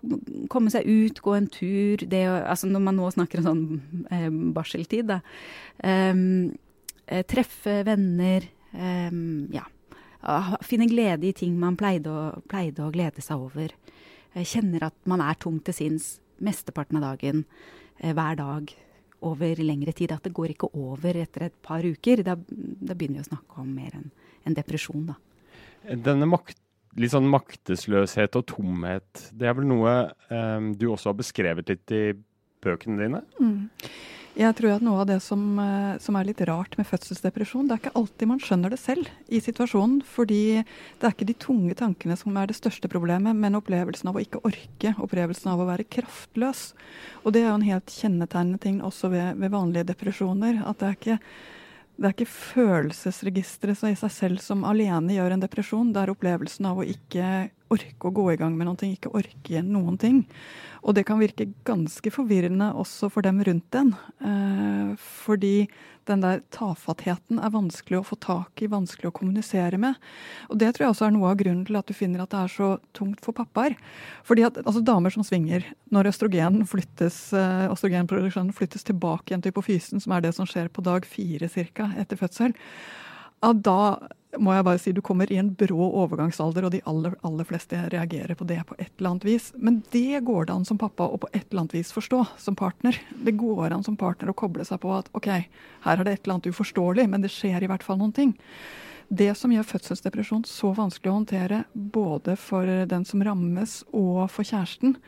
komme 0.51 0.73
seg 0.73 0.89
ut, 0.89 1.23
gå 1.23 1.37
en 1.37 1.47
tur. 1.53 2.03
Det 2.11 2.25
å, 2.27 2.35
altså 2.43 2.67
når 2.67 2.85
man 2.89 2.99
nå 2.99 3.07
snakker 3.15 3.39
om 3.39 3.47
sånn 3.47 3.65
eh, 4.11 4.29
barseltid, 4.57 5.13
da. 5.13 5.21
Um, 5.79 6.57
treffe 7.29 7.79
venner. 7.87 8.43
Um, 8.75 9.47
ja. 9.55 9.63
Finne 10.67 10.89
glede 10.91 11.29
i 11.29 11.35
ting 11.35 11.55
man 11.59 11.77
pleide 11.79 12.11
å, 12.11 12.23
pleide 12.51 12.83
å 12.83 12.91
glede 12.93 13.23
seg 13.23 13.39
over. 13.39 13.73
Kjenner 14.35 14.89
at 14.89 14.97
man 15.09 15.23
er 15.23 15.37
tung 15.39 15.59
til 15.63 15.75
sinns 15.75 16.09
mesteparten 16.43 16.99
av 16.99 17.05
dagen. 17.13 17.45
Eh, 17.99 18.13
hver 18.13 18.37
dag 18.39 18.71
over 19.25 19.61
lengre 19.63 19.93
tid. 19.95 20.13
At 20.15 20.27
det 20.27 20.35
går 20.35 20.53
ikke 20.53 20.71
over 20.77 21.17
etter 21.19 21.47
et 21.49 21.57
par 21.65 21.83
uker. 21.83 22.23
Da, 22.27 22.35
da 22.35 22.95
begynner 22.95 23.21
vi 23.21 23.27
å 23.27 23.31
snakke 23.31 23.63
om 23.63 23.71
mer 23.75 23.95
enn 23.97 24.09
en 24.47 24.55
depresjon, 24.55 25.09
da. 25.09 25.17
Denne 25.83 26.27
makt, 26.27 26.57
litt 26.99 27.11
sånn 27.11 27.27
maktesløshet 27.29 28.37
og 28.39 28.45
tomhet, 28.49 29.25
det 29.35 29.49
er 29.49 29.57
vel 29.57 29.67
noe 29.67 29.95
um, 30.31 30.71
du 30.79 30.87
også 30.89 31.11
har 31.11 31.17
beskrevet 31.19 31.71
litt 31.71 31.93
i 31.95 32.03
bøkene 32.63 33.03
dine? 33.03 33.21
Mm. 33.39 33.67
Jeg 34.37 34.55
tror 34.55 34.75
at 34.75 34.83
noe 34.85 35.01
av 35.01 35.07
det 35.09 35.17
som, 35.25 35.41
eh, 35.59 35.97
som, 35.99 36.15
er 36.15 36.27
litt 36.27 36.41
rart 36.47 36.77
med 36.77 36.87
fødselsdepresjon, 36.87 37.67
det 37.67 37.75
er 37.75 37.81
ikke 37.81 37.97
alltid 37.97 38.29
man 38.29 38.41
skjønner 38.43 38.73
det 38.73 38.79
selv 38.79 39.09
i 39.27 39.41
situasjonen. 39.41 39.99
Fordi 40.05 40.61
det 40.61 41.03
er 41.07 41.15
ikke 41.15 41.29
de 41.29 41.35
tunge 41.41 41.75
tankene 41.79 42.17
som 42.19 42.37
er 42.37 42.47
det 42.47 42.57
største 42.59 42.91
problemet, 42.91 43.35
men 43.35 43.57
opplevelsen 43.57 44.11
av 44.11 44.19
å 44.19 44.23
ikke 44.23 44.43
orke. 44.47 44.93
Opplevelsen 45.01 45.51
av 45.51 45.63
å 45.63 45.69
være 45.69 45.87
kraftløs. 45.89 46.73
Og 47.23 47.33
det 47.33 47.43
er 47.43 47.49
jo 47.49 47.59
en 47.59 47.69
helt 47.69 47.93
kjennetegnende 47.93 48.61
ting 48.61 48.83
også 48.85 49.11
ved, 49.11 49.39
ved 49.41 49.55
vanlige 49.55 49.89
depresjoner. 49.91 50.61
At 50.65 50.79
det 50.79 50.91
er 50.91 50.99
ikke 50.99 51.21
det 51.99 52.07
er 52.07 52.13
ikke 52.15 52.31
følelsesregisteret 52.31 53.81
i 53.89 53.95
seg 53.99 54.11
selv 54.15 54.39
som 54.39 54.61
alene 54.63 55.17
gjør 55.17 55.33
en 55.35 55.41
depresjon. 55.43 55.89
Det 55.91 55.99
er 55.99 56.11
opplevelsen 56.13 56.69
av 56.69 56.79
å 56.79 56.85
ikke 56.87 57.49
orke 57.73 58.09
å 58.09 58.13
gå 58.15 58.25
i 58.33 58.39
gang 58.39 58.55
med 58.57 58.67
noen 58.69 58.79
ting, 58.79 58.95
ikke 58.95 59.13
orke 59.17 59.61
noen 59.65 59.99
ting. 60.01 60.23
Og 60.83 60.95
det 60.95 61.05
kan 61.07 61.19
virke 61.19 61.49
ganske 61.67 62.11
forvirrende 62.13 62.71
også 62.79 63.11
for 63.13 63.25
dem 63.25 63.41
rundt 63.45 63.67
den. 63.75 63.93
Eh, 64.23 64.93
fordi 64.97 65.67
den 66.09 66.23
der 66.23 66.41
tafattheten 66.55 67.37
er 67.37 67.53
vanskelig 67.53 67.99
å 67.99 68.05
få 68.07 68.17
tak 68.23 68.63
i, 68.63 68.69
vanskelig 68.71 69.11
å 69.11 69.15
kommunisere 69.15 69.77
med. 69.81 69.99
Og 70.49 70.57
det 70.61 70.71
tror 70.73 70.87
jeg 70.87 70.95
også 70.95 71.07
er 71.09 71.13
noe 71.13 71.29
av 71.29 71.37
grunnen 71.41 71.65
til 71.67 71.77
at 71.77 71.89
du 71.89 71.93
finner 71.97 72.23
at 72.23 72.31
det 72.33 72.39
er 72.41 72.53
så 72.55 72.69
tungt 72.97 73.21
for 73.25 73.37
pappaer. 73.37 73.75
Fordi 74.25 74.47
at 74.47 74.61
altså, 74.63 74.81
damer 74.85 75.13
som 75.13 75.25
svinger, 75.27 75.67
når 75.93 76.09
østrogen 76.13 76.63
flyttes, 76.69 77.21
eh, 77.37 77.67
østrogenproduksjonen 77.69 78.55
flyttes 78.55 78.87
tilbake 78.87 79.29
igjen 79.29 79.45
til 79.45 79.53
hypofysen, 79.53 80.01
som 80.01 80.15
er 80.15 80.25
det 80.25 80.33
som 80.37 80.49
skjer 80.49 80.71
på 80.73 80.85
dag 80.85 81.05
fire 81.05 81.51
ca. 81.51 81.91
etter 81.99 82.17
fødsel, 82.17 82.55
ja, 83.39 83.53
da 83.53 83.81
må 84.37 84.53
jeg 84.53 84.65
bare 84.67 84.79
si 84.81 84.91
du 84.93 85.01
kommer 85.05 85.31
i 85.33 85.39
en 85.41 85.49
brå 85.57 85.87
overgangsalder, 86.03 86.67
og 86.67 86.73
de 86.73 86.81
aller, 86.89 87.15
aller 87.25 87.47
fleste 87.49 87.79
reagerer 87.89 88.37
på 88.37 88.45
det 88.49 88.59
på 88.69 88.75
et 88.77 88.91
eller 88.99 89.13
annet 89.13 89.25
vis. 89.25 89.47
Men 89.57 89.79
det 89.93 90.21
går 90.27 90.45
det 90.45 90.53
an 90.53 90.67
som 90.69 90.77
pappa 90.81 91.07
å 91.09 91.17
på 91.21 91.31
et 91.31 91.47
eller 91.47 91.63
annet 91.63 91.77
vis 91.79 91.93
forstå 91.95 92.21
som 92.37 92.57
partner. 92.59 92.99
Det 93.15 93.33
går 93.39 93.73
an 93.73 93.85
som 93.85 93.97
partner 93.97 94.29
å 94.29 94.37
koble 94.37 94.65
seg 94.67 94.81
på 94.83 94.93
at 94.99 95.09
ok, 95.17 95.31
her 95.85 95.95
er 95.95 96.05
det 96.05 96.13
et 96.13 96.21
eller 96.23 96.37
annet 96.37 96.51
uforståelig, 96.53 97.07
men 97.09 97.25
det 97.25 97.33
skjer 97.33 97.65
i 97.65 97.71
hvert 97.71 97.85
fall 97.85 97.97
noen 98.01 98.13
ting. 98.15 98.35
Det 99.09 99.31
som 99.33 99.49
gjør 99.49 99.65
fødselsdepresjon 99.65 100.45
så 100.45 100.69
vanskelig 100.77 101.09
å 101.09 101.17
håndtere, 101.17 101.63
både 101.73 102.37
for 102.37 102.69
den 102.91 103.07
som 103.09 103.25
rammes 103.25 103.79
og 103.89 104.27
for 104.29 104.45
kjæresten, 104.45 104.99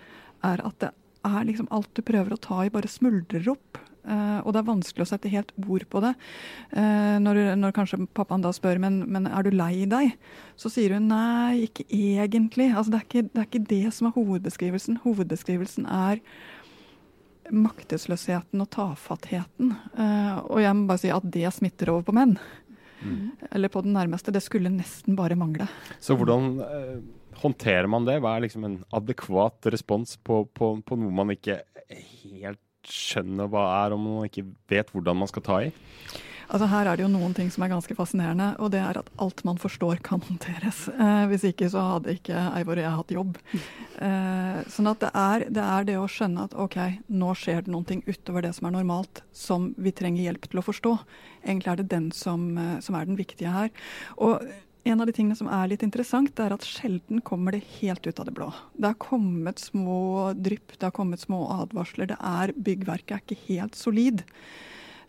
er 0.41 0.63
at 0.65 0.79
det 0.81 0.89
er 1.27 1.45
liksom 1.45 1.69
alt 1.69 1.91
du 1.93 2.01
prøver 2.01 2.33
å 2.33 2.41
ta 2.41 2.63
i, 2.65 2.73
bare 2.73 2.89
smuldrer 2.89 3.51
opp. 3.53 3.77
Uh, 4.01 4.39
og 4.41 4.53
det 4.53 4.61
er 4.61 4.65
vanskelig 4.65 5.05
å 5.05 5.09
sette 5.11 5.29
helt 5.29 5.51
ord 5.61 5.83
på 5.91 6.01
det. 6.01 6.11
Uh, 6.73 7.17
når, 7.21 7.41
når, 7.59 7.73
kanskje 7.75 7.99
pappaen 8.17 8.41
da 8.41 8.49
spør 8.55 8.79
men, 8.81 9.03
men 9.13 9.27
er 9.29 9.45
du 9.45 9.51
lei 9.53 9.85
deg, 9.89 10.15
så 10.57 10.71
sier 10.73 10.95
hun 10.97 11.11
nei, 11.11 11.67
ikke 11.67 11.85
egentlig. 11.93 12.71
Altså, 12.73 12.95
det, 12.95 13.01
er 13.01 13.05
ikke, 13.07 13.27
det 13.29 13.43
er 13.43 13.49
ikke 13.49 13.67
det 13.69 13.83
som 13.93 14.09
er 14.09 14.15
hovedbeskrivelsen. 14.17 15.01
Hovedbeskrivelsen 15.05 15.85
er 15.85 16.23
maktesløsheten 17.51 18.63
og 18.63 18.71
tafattheten. 18.73 19.75
Uh, 19.93 20.41
og 20.47 20.63
jeg 20.63 20.79
må 20.79 20.89
bare 20.89 21.03
si 21.03 21.13
at 21.13 21.29
det 21.37 21.53
smitter 21.53 21.93
over 21.93 22.09
på 22.09 22.17
menn. 22.17 22.35
Mm. 23.01 23.31
Eller 23.51 23.69
på 23.73 23.85
den 23.85 23.93
nærmeste. 23.97 24.33
Det 24.33 24.41
skulle 24.45 24.73
nesten 24.73 25.17
bare 25.17 25.37
mangle. 25.37 25.69
Så 26.01 26.17
hvordan 26.17 26.55
håndterer 27.41 27.89
man 27.89 28.05
det? 28.05 28.19
Hva 28.21 28.35
er 28.37 28.47
liksom 28.47 28.65
en 28.65 28.81
adekvat 28.93 29.69
respons 29.73 30.17
på, 30.25 30.43
på, 30.57 30.73
på 30.85 30.97
noe 31.01 31.13
man 31.21 31.33
ikke 31.33 31.61
helt 31.91 32.61
skjønner 32.87 33.49
hva 33.51 33.67
er, 33.83 33.95
om 33.95 34.03
man 34.07 34.27
ikke 34.29 34.47
vet 34.71 34.91
hvordan 34.93 35.21
man 35.21 35.29
skal 35.31 35.45
ta 35.45 35.61
i? 35.67 35.71
Altså 36.51 36.67
Her 36.67 36.89
er 36.89 36.99
det 36.99 37.05
jo 37.05 37.11
noen 37.13 37.31
ting 37.35 37.47
som 37.53 37.63
er 37.63 37.71
ganske 37.71 37.95
fascinerende, 37.95 38.49
og 38.59 38.73
det 38.73 38.81
er 38.83 38.97
at 38.99 39.11
alt 39.23 39.43
man 39.47 39.59
forstår 39.59 40.01
kan 40.03 40.19
håndteres. 40.25 40.83
Eh, 40.91 41.23
hvis 41.31 41.45
ikke 41.47 41.69
så 41.71 41.83
hadde 41.93 42.17
ikke 42.17 42.35
Eivor 42.59 42.75
og 42.75 42.83
jeg 42.83 42.95
hatt 42.97 43.13
jobb. 43.15 43.37
Eh, 43.55 44.57
sånn 44.73 44.91
at 44.91 44.99
det 44.99 45.11
er, 45.15 45.45
det 45.47 45.63
er, 45.63 45.87
det 45.87 45.95
å 46.01 46.09
skjønne 46.11 46.49
at 46.49 46.57
ok, 46.59 46.75
nå 47.07 47.31
skjer 47.39 47.63
det 47.63 47.71
noen 47.71 47.87
ting 47.87 48.03
utover 48.03 48.43
det 48.43 48.51
som 48.57 48.67
er 48.67 48.75
normalt, 48.75 49.23
som 49.31 49.69
vi 49.79 49.95
trenger 49.95 50.27
hjelp 50.27 50.49
til 50.51 50.59
å 50.59 50.65
forstå. 50.65 50.93
Egentlig 51.45 51.71
er 51.71 51.79
det 51.79 51.87
den 51.93 52.11
som, 52.15 52.49
eh, 52.59 52.75
som 52.83 52.99
er 52.99 53.07
den 53.07 53.19
viktige 53.21 53.55
her. 53.55 53.71
Og 54.19 54.43
en 54.83 55.01
av 55.01 55.07
de 55.07 55.13
tingene 55.13 55.37
som 55.37 55.49
er 55.51 55.69
litt 55.69 55.83
interessant, 55.85 56.39
er 56.41 56.55
at 56.55 56.65
sjelden 56.65 57.21
kommer 57.25 57.53
det 57.53 57.61
helt 57.77 58.07
ut 58.07 58.19
av 58.19 58.25
det 58.25 58.33
blå. 58.37 58.49
Det 58.73 58.89
har 58.93 59.01
kommet 59.01 59.61
små 59.61 60.31
drypp, 60.33 60.73
det 60.77 60.87
har 60.87 60.95
kommet 60.95 61.21
små 61.21 61.43
advarsler. 61.53 62.09
det 62.09 62.17
er 62.17 62.53
Byggverket 62.57 63.15
er 63.15 63.21
ikke 63.21 63.41
helt 63.47 63.77
solid. 63.77 64.23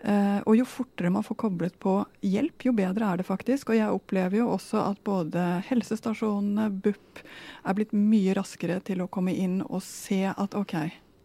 Uh, 0.03 0.43
og 0.51 0.57
jo 0.59 0.67
fortere 0.67 1.13
man 1.15 1.23
får 1.23 1.39
koblet 1.39 1.77
på 1.81 1.95
hjelp, 2.27 2.67
jo 2.67 2.75
bedre 2.75 3.07
er 3.07 3.23
det 3.23 3.29
faktisk. 3.29 3.71
Og 3.71 3.79
jeg 3.79 3.97
opplever 3.97 4.43
jo 4.43 4.51
også 4.53 4.83
at 4.91 5.01
både 5.07 5.47
helsestasjonene, 5.71 6.69
BUP, 6.83 7.23
er 7.65 7.79
blitt 7.79 7.97
mye 7.97 8.37
raskere 8.37 8.81
til 8.85 9.05
å 9.05 9.09
komme 9.09 9.33
inn 9.33 9.61
og 9.63 9.81
se 9.87 10.25
at 10.29 10.59
OK, 10.59 10.77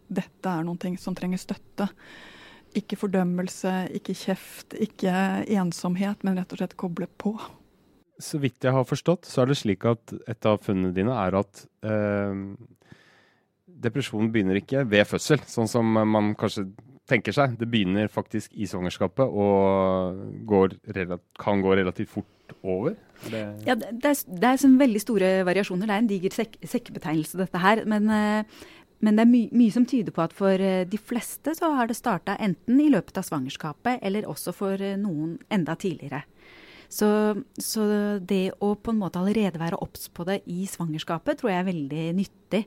dette 0.08 0.48
er 0.48 0.64
noen 0.64 0.80
ting 0.80 0.96
som 0.96 1.16
trenger 1.18 1.42
støtte. 1.42 1.90
Ikke 2.78 2.96
fordømmelse, 3.00 3.88
ikke 3.98 4.16
kjeft, 4.16 4.76
ikke 4.78 5.12
ensomhet, 5.58 6.22
men 6.24 6.38
rett 6.38 6.52
og 6.54 6.62
slett 6.62 6.78
koble 6.80 7.08
på. 7.20 7.34
Så 8.18 8.40
vidt 8.42 8.64
jeg 8.66 8.74
har 8.74 8.86
forstått, 8.88 9.28
så 9.30 9.42
er 9.42 9.50
det 9.50 9.60
slik 9.60 9.86
at 9.86 10.14
et 10.26 10.48
av 10.48 10.58
funnene 10.64 10.94
dine 10.96 11.14
er 11.14 11.36
at 11.38 11.64
eh, 11.86 12.40
depresjonen 13.86 14.32
begynner 14.34 14.58
ikke 14.58 14.82
ved 14.90 15.06
fødsel, 15.06 15.42
sånn 15.46 15.70
som 15.70 15.86
man 15.86 16.32
kanskje 16.38 16.66
tenker 17.08 17.34
seg. 17.34 17.56
Det 17.58 17.68
begynner 17.70 18.10
faktisk 18.12 18.54
i 18.54 18.68
svangerskapet 18.68 19.24
og 19.26 20.24
går, 20.48 20.76
kan 21.40 21.62
gå 21.64 21.76
relativt 21.78 22.12
fort 22.12 22.56
over. 22.62 22.96
Det 23.28 23.44
ja, 23.66 23.76
det 23.76 23.92
er, 23.92 24.18
det 24.26 24.50
er 24.50 24.60
sånn 24.60 24.78
veldig 24.80 25.02
store 25.02 25.30
variasjoner. 25.48 25.88
Det 25.88 25.94
er 25.94 26.02
en 26.04 26.10
diger 26.10 26.36
sek 26.36 26.58
sekkebetegnelse, 26.74 27.40
dette 27.40 27.62
her. 27.62 27.84
Men, 27.88 28.10
eh, 28.12 28.66
men 29.04 29.18
det 29.18 29.24
er 29.24 29.30
my 29.30 29.42
mye 29.60 29.74
som 29.74 29.86
tyder 29.88 30.14
på 30.14 30.24
at 30.24 30.34
for 30.36 30.64
eh, 30.64 30.84
de 30.88 31.00
fleste 31.00 31.54
så 31.58 31.72
har 31.76 31.90
det 31.90 31.98
starta 31.98 32.38
enten 32.42 32.80
i 32.82 32.90
løpet 32.92 33.20
av 33.20 33.26
svangerskapet, 33.28 34.02
eller 34.02 34.28
også 34.30 34.54
for 34.56 34.80
eh, 34.80 34.98
noen 35.00 35.36
enda 35.54 35.76
tidligere. 35.78 36.24
Så, 36.88 37.08
så, 37.60 37.84
det 38.24 38.56
å 38.64 38.72
på 38.80 38.94
en 38.94 39.00
måte 39.02 39.20
allerede 39.20 39.60
være 39.60 39.80
obs 39.84 40.08
på 40.08 40.24
det 40.28 40.40
i 40.48 40.64
svangerskapet, 40.68 41.40
tror 41.40 41.52
jeg 41.52 41.60
er 41.60 41.68
veldig 41.68 42.04
nyttig. 42.16 42.62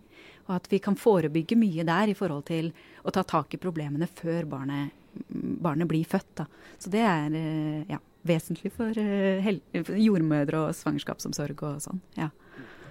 Og 0.48 0.56
at 0.60 0.70
vi 0.70 0.80
kan 0.84 0.98
forebygge 1.00 1.58
mye 1.58 1.86
der 1.88 2.12
i 2.12 2.18
forhold 2.18 2.46
til 2.52 2.70
å 3.02 3.14
ta 3.14 3.26
tak 3.26 3.56
i 3.56 3.62
problemene 3.62 4.10
før 4.10 4.46
barnet, 4.52 4.94
barnet 5.32 5.90
blir 5.90 6.06
født. 6.08 6.44
Da. 6.44 6.46
Så 6.78 6.94
det 6.94 7.02
er 7.08 7.34
eh, 7.38 7.90
ja, 7.90 7.98
vesentlig 8.28 8.72
for, 8.76 8.94
uh, 8.94 9.50
jordmødre 9.98 10.68
og 10.68 10.78
svangerskapsomsorg 10.78 11.66
og 11.66 11.82
sånn. 11.84 12.06
Ja. 12.20 12.30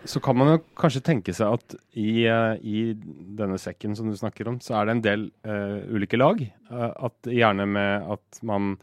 Så 0.08 0.18
kan 0.24 0.38
man 0.40 0.54
jo 0.54 0.60
kanskje 0.80 1.04
tenke 1.04 1.34
seg 1.36 1.60
at 1.60 1.76
i, 1.92 2.24
uh, 2.26 2.56
i, 2.58 2.90
denne 3.38 3.60
sekken 3.60 3.94
som 3.94 4.10
du 4.10 4.18
snakker 4.18 4.50
om, 4.50 4.58
så 4.64 4.80
er 4.80 4.88
det 4.88 4.96
en 4.96 5.06
del 5.06 5.26
uh, 5.46 5.78
ulike 5.94 6.18
lag. 6.18 6.42
at 6.70 7.30
gjerne 7.30 7.66
med 7.70 8.10
at 8.16 8.40
man 8.46 8.74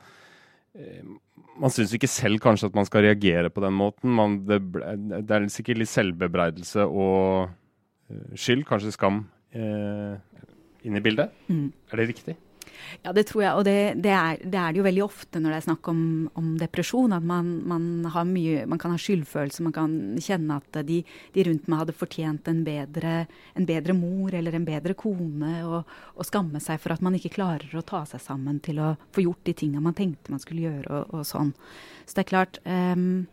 man 1.62 1.74
syns 1.74 1.94
ikke 1.98 2.10
selv 2.10 2.42
kanskje 2.44 2.72
at 2.72 2.76
man 2.78 2.86
skal 2.88 3.06
reagere 3.06 3.50
på 3.54 3.64
den 3.64 3.76
måten. 3.78 4.12
Man, 4.14 4.42
det, 4.48 4.60
det, 4.74 5.30
er 5.30 5.48
sikkert 5.54 5.82
litt 5.82 5.92
selvbebreidelse 5.92 6.86
og 6.86 7.56
Eh, 8.08 8.36
skyld, 8.40 8.64
kanskje 8.68 8.94
skam, 8.96 9.26
eh, 9.52 10.16
inn 10.88 10.96
i 10.96 11.04
bildet. 11.04 11.34
Mm. 11.52 11.72
Er 11.92 12.00
det 12.00 12.08
riktig? 12.14 12.36
Ja, 13.04 13.14
det 13.16 13.28
tror 13.30 13.44
jeg. 13.44 13.54
Og 13.60 13.66
det, 13.68 13.78
det, 14.04 14.14
er, 14.14 14.42
det, 14.44 14.58
er, 14.58 14.74
det 14.74 14.82
jo 14.82 14.86
veldig 14.88 15.04
ofte 15.06 15.42
når 15.42 15.54
det 15.54 15.60
er 15.60 15.68
snakk 15.68 15.90
om, 15.92 16.02
om 16.40 16.50
depresjon. 16.60 17.16
At 17.18 17.28
man, 17.28 17.52
man, 17.68 17.88
mye, 18.32 18.66
man, 18.70 18.82
kan 18.82 18.94
ha 18.94 19.00
skyldfølelse, 19.02 19.66
man 19.66 19.76
kan 19.76 19.96
kjenne 20.24 20.60
at 20.60 20.82
de, 20.88 21.02
de 21.36 21.48
rundt 21.48 21.70
meg 21.70 21.84
hadde 21.84 21.98
fortjent 21.98 22.52
en 22.52 22.64
bedre, 22.68 23.16
en 23.58 23.70
bedre, 23.70 23.96
mor 23.98 24.36
eller 24.38 24.58
en 24.58 24.68
bedre 24.68 24.98
kone, 24.98 25.54
og, 25.68 25.96
og, 26.16 26.26
skamme 26.28 26.62
seg 26.64 26.82
for 26.84 26.96
at 26.96 27.04
man 27.06 27.16
ikke 27.18 27.36
klarer 27.38 27.72
å 27.78 27.86
ta 27.88 28.04
seg 28.10 28.22
sammen 28.24 28.60
til 28.64 28.82
å 28.84 28.94
få 29.16 29.24
gjort 29.24 29.46
de 29.48 29.56
tinga 29.58 29.82
man 29.84 29.96
tenkte 29.98 30.34
man 30.34 30.44
skulle 30.44 30.68
gjøre, 30.68 30.88
og, 30.92 31.18
og 31.18 31.28
sånn. 31.28 31.54
Så 32.08 32.18
det 32.18 32.26
er 32.26 32.32
klart 32.32 32.60
um, 32.66 33.26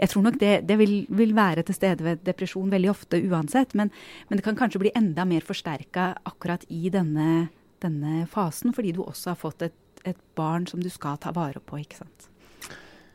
jeg 0.00 0.10
tror 0.10 0.24
nok 0.26 0.38
det, 0.40 0.52
det 0.68 0.76
vil, 0.80 0.94
vil, 1.12 1.32
være 1.36 1.64
til 1.66 1.76
stede 1.76 2.04
ved 2.04 2.22
depresjon 2.26 2.72
veldig 2.72 2.90
ofte 2.92 3.20
uansett, 3.30 3.74
men, 3.78 3.92
men 4.28 4.40
det 4.40 4.46
kan 4.46 4.58
kanskje 4.58 4.82
bli 4.82 4.94
enda 4.98 5.26
mer 5.28 5.44
forsterka 5.46 6.12
akkurat 6.26 6.64
i 6.72 6.90
denne, 6.92 7.48
denne, 7.84 8.24
fasen, 8.30 8.74
fordi 8.76 8.94
du 8.96 9.02
også 9.04 9.32
har 9.32 9.40
fått 9.40 9.64
et, 9.66 9.80
et, 10.04 10.20
barn 10.38 10.66
som 10.70 10.82
du 10.82 10.90
skal 10.92 11.18
ta 11.20 11.32
vare 11.36 11.62
på, 11.62 11.80
ikke 11.82 12.00
sant. 12.02 12.28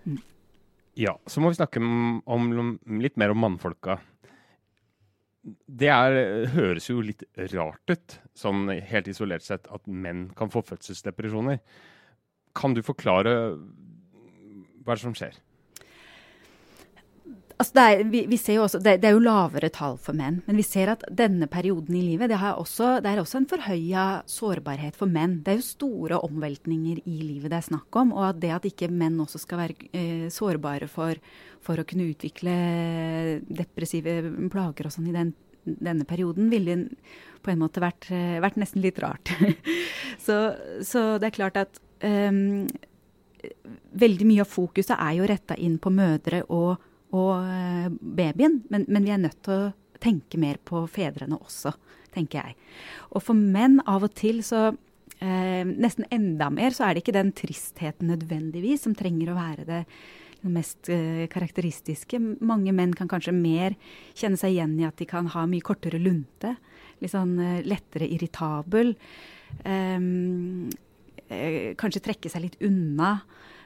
Mm. 0.05 0.19
Ja, 1.00 1.15
så 1.27 1.41
må 1.43 1.51
vi 1.51 1.60
snakke 1.60 1.81
om, 1.84 2.22
om, 2.25 2.75
litt 3.01 3.17
mer 3.19 3.34
om 3.34 3.41
mannfolka. 3.43 4.00
Det 5.45 5.89
er, 5.93 6.48
høres 6.55 6.89
jo 6.89 7.03
litt 7.05 7.25
rart 7.53 7.91
ut, 7.91 8.19
sånn 8.38 8.69
helt 8.69 9.10
isolert 9.12 9.45
sett, 9.45 9.67
at 9.69 9.86
menn 9.86 10.29
kan 10.38 10.50
få 10.53 10.63
fødselsdepresjoner. 10.65 11.60
Kan 12.55 12.74
du 12.74 12.81
forklare 12.86 13.36
hva 14.86 14.98
som 14.98 15.13
skjer? 15.17 15.38
Altså 17.55 17.71
det, 17.77 17.83
er, 17.88 18.01
vi, 18.12 18.21
vi 18.27 18.38
også, 18.59 18.81
det, 18.83 18.97
det, 19.00 19.07
er 19.07 19.13
jo 19.15 19.24
lavere 19.24 19.69
tall 19.71 19.95
for 20.01 20.17
menn, 20.17 20.41
men 20.43 20.57
vi 20.59 20.63
ser 20.67 20.89
at 20.91 21.05
denne 21.07 21.47
perioden 21.47 21.95
i 21.95 22.01
livet 22.03 22.27
det, 22.27 22.35
også, 22.35 22.97
det 23.00 23.13
er 23.13 23.19
også 23.21 23.39
en 23.39 23.47
forhøya 23.47 24.05
sårbarhet 24.27 24.97
for 25.00 25.07
menn. 25.07 25.38
Det 25.43 25.53
er 25.53 25.62
jo 25.62 25.67
store 25.69 26.17
omveltninger 26.27 27.00
i 27.07 27.19
livet 27.21 27.53
det 27.53 27.62
er 27.62 27.67
snakk 27.69 27.95
om. 28.01 28.12
Og 28.12 28.25
at 28.27 28.41
det 28.43 28.51
at 28.57 28.67
ikke 28.67 28.89
menn 28.91 29.21
også 29.24 29.39
skal 29.39 29.62
være 29.62 29.88
eh, 29.95 30.25
sårbare 30.33 30.89
for, 30.91 31.15
for, 31.63 31.79
å 31.79 31.85
kunne 31.88 32.09
utvikle 32.12 32.55
depressive 33.47 34.17
plager 34.51 34.89
og 34.89 34.95
sånn 34.97 35.07
i 35.13 35.15
den, 35.15 35.31
denne 35.63 36.03
perioden, 36.09 36.50
ville 36.51 36.75
på 37.45 37.53
en 37.53 37.62
måte 37.62 37.83
vært, 37.83 38.09
eh, 38.12 38.35
vært 38.43 38.59
nesten 38.59 38.83
litt 38.83 39.00
rart. 39.00 39.31
så, 40.25 40.41
så, 40.83 41.05
det 41.24 41.29
er 41.29 41.38
klart 41.39 41.62
at 41.62 41.79
um, 42.03 42.67
veldig 43.95 44.27
mye 44.27 44.43
av 44.43 44.51
fokuset 44.51 44.97
er 44.97 45.15
jo 45.21 45.31
retta 45.31 45.55
inn 45.55 45.79
på 45.79 45.93
mødre 45.95 46.43
og 46.50 46.83
og 47.15 47.34
eh, 47.39 47.88
babyen, 48.19 48.62
men, 48.72 48.88
men, 48.88 49.05
vi 49.05 49.13
er 49.15 49.22
nødt 49.24 49.39
til 49.45 49.55
å 49.55 49.72
tenke 50.03 50.39
mer 50.41 50.60
på 50.67 50.84
fedrene 50.91 51.39
også, 51.39 51.74
tenker 52.15 52.41
jeg. 52.41 52.57
Og 53.13 53.24
for 53.24 53.38
menn 53.38 53.79
av 53.89 54.05
og 54.07 54.13
til 54.17 54.43
så 54.45 54.67
eh, 54.69 55.63
Nesten 55.65 56.07
enda 56.13 56.51
mer 56.53 56.75
så 56.75 56.88
er 56.88 56.95
det 56.95 57.05
ikke 57.05 57.15
den 57.15 57.34
tristheten 57.36 58.12
nødvendigvis 58.12 58.86
som 58.86 58.95
trenger 58.98 59.31
å 59.31 59.39
være 59.39 59.67
det 59.69 59.81
mest 60.51 60.89
eh, 60.93 61.25
karakteristiske. 61.31 62.19
Mange 62.45 62.74
menn 62.75 62.93
kan 62.98 63.10
kanskje 63.12 63.34
mer 63.36 63.75
kjenne 64.17 64.39
seg 64.39 64.55
igjen 64.55 64.75
i 64.79 64.88
at 64.88 64.98
de 65.00 65.07
kan 65.10 65.29
ha 65.34 65.45
mye 65.50 65.65
kortere 65.65 66.01
lunte. 66.01 66.55
Litt 67.01 67.13
sånn 67.13 67.38
eh, 67.41 67.63
lettere 67.65 68.10
irritabel. 68.12 68.93
Ehm, 69.65 70.69
eh, 71.29 71.74
kanskje 71.79 72.03
trekke 72.05 72.31
seg 72.31 72.45
litt 72.45 72.60
unna. 72.65 73.17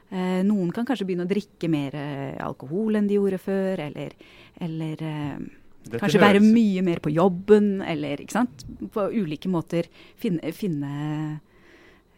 Eh, 0.10 0.42
noen 0.46 0.72
kan 0.74 0.88
kanskje 0.90 1.06
begynne 1.06 1.28
å 1.28 1.30
drikke 1.30 1.70
mer 1.70 1.96
eh, 1.98 2.38
alkohol 2.42 2.98
enn 2.98 3.10
de 3.10 3.20
gjorde 3.20 3.38
før, 3.44 3.82
eller, 3.84 4.16
eller 4.66 5.04
eh, 5.06 5.36
kanskje 5.94 6.22
være 6.24 6.42
mye 6.42 6.82
mer 6.86 7.02
på 7.04 7.14
jobben, 7.14 7.76
eller 7.86 8.24
ikke 8.24 8.40
sant. 8.40 8.66
På 8.94 9.06
ulike 9.14 9.52
måter 9.52 9.90
finne, 10.18 10.50
finne 10.56 10.90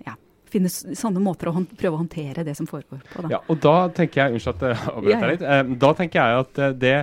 ja, 0.06 0.16
finne 0.52 0.72
sånne 0.72 1.24
måter 1.24 1.52
å 1.52 1.56
prøve 1.68 1.98
å 1.98 2.00
håndtere 2.00 2.48
det 2.48 2.56
som 2.60 2.70
foregår 2.70 3.04
på. 3.12 3.26
Da. 3.26 3.34
Ja, 3.36 3.42
og 3.52 3.60
da 3.64 3.76
tenker 3.98 4.24
jeg, 4.24 4.40
Unnskyld 4.40 4.56
at 4.56 4.70
jeg 4.70 4.96
avbrøt 4.96 5.26
deg 5.26 5.36
litt. 5.36 5.76
Da 5.84 5.92
tenker 6.00 6.22
jeg 6.22 6.46
at 6.46 6.64
det 6.80 6.96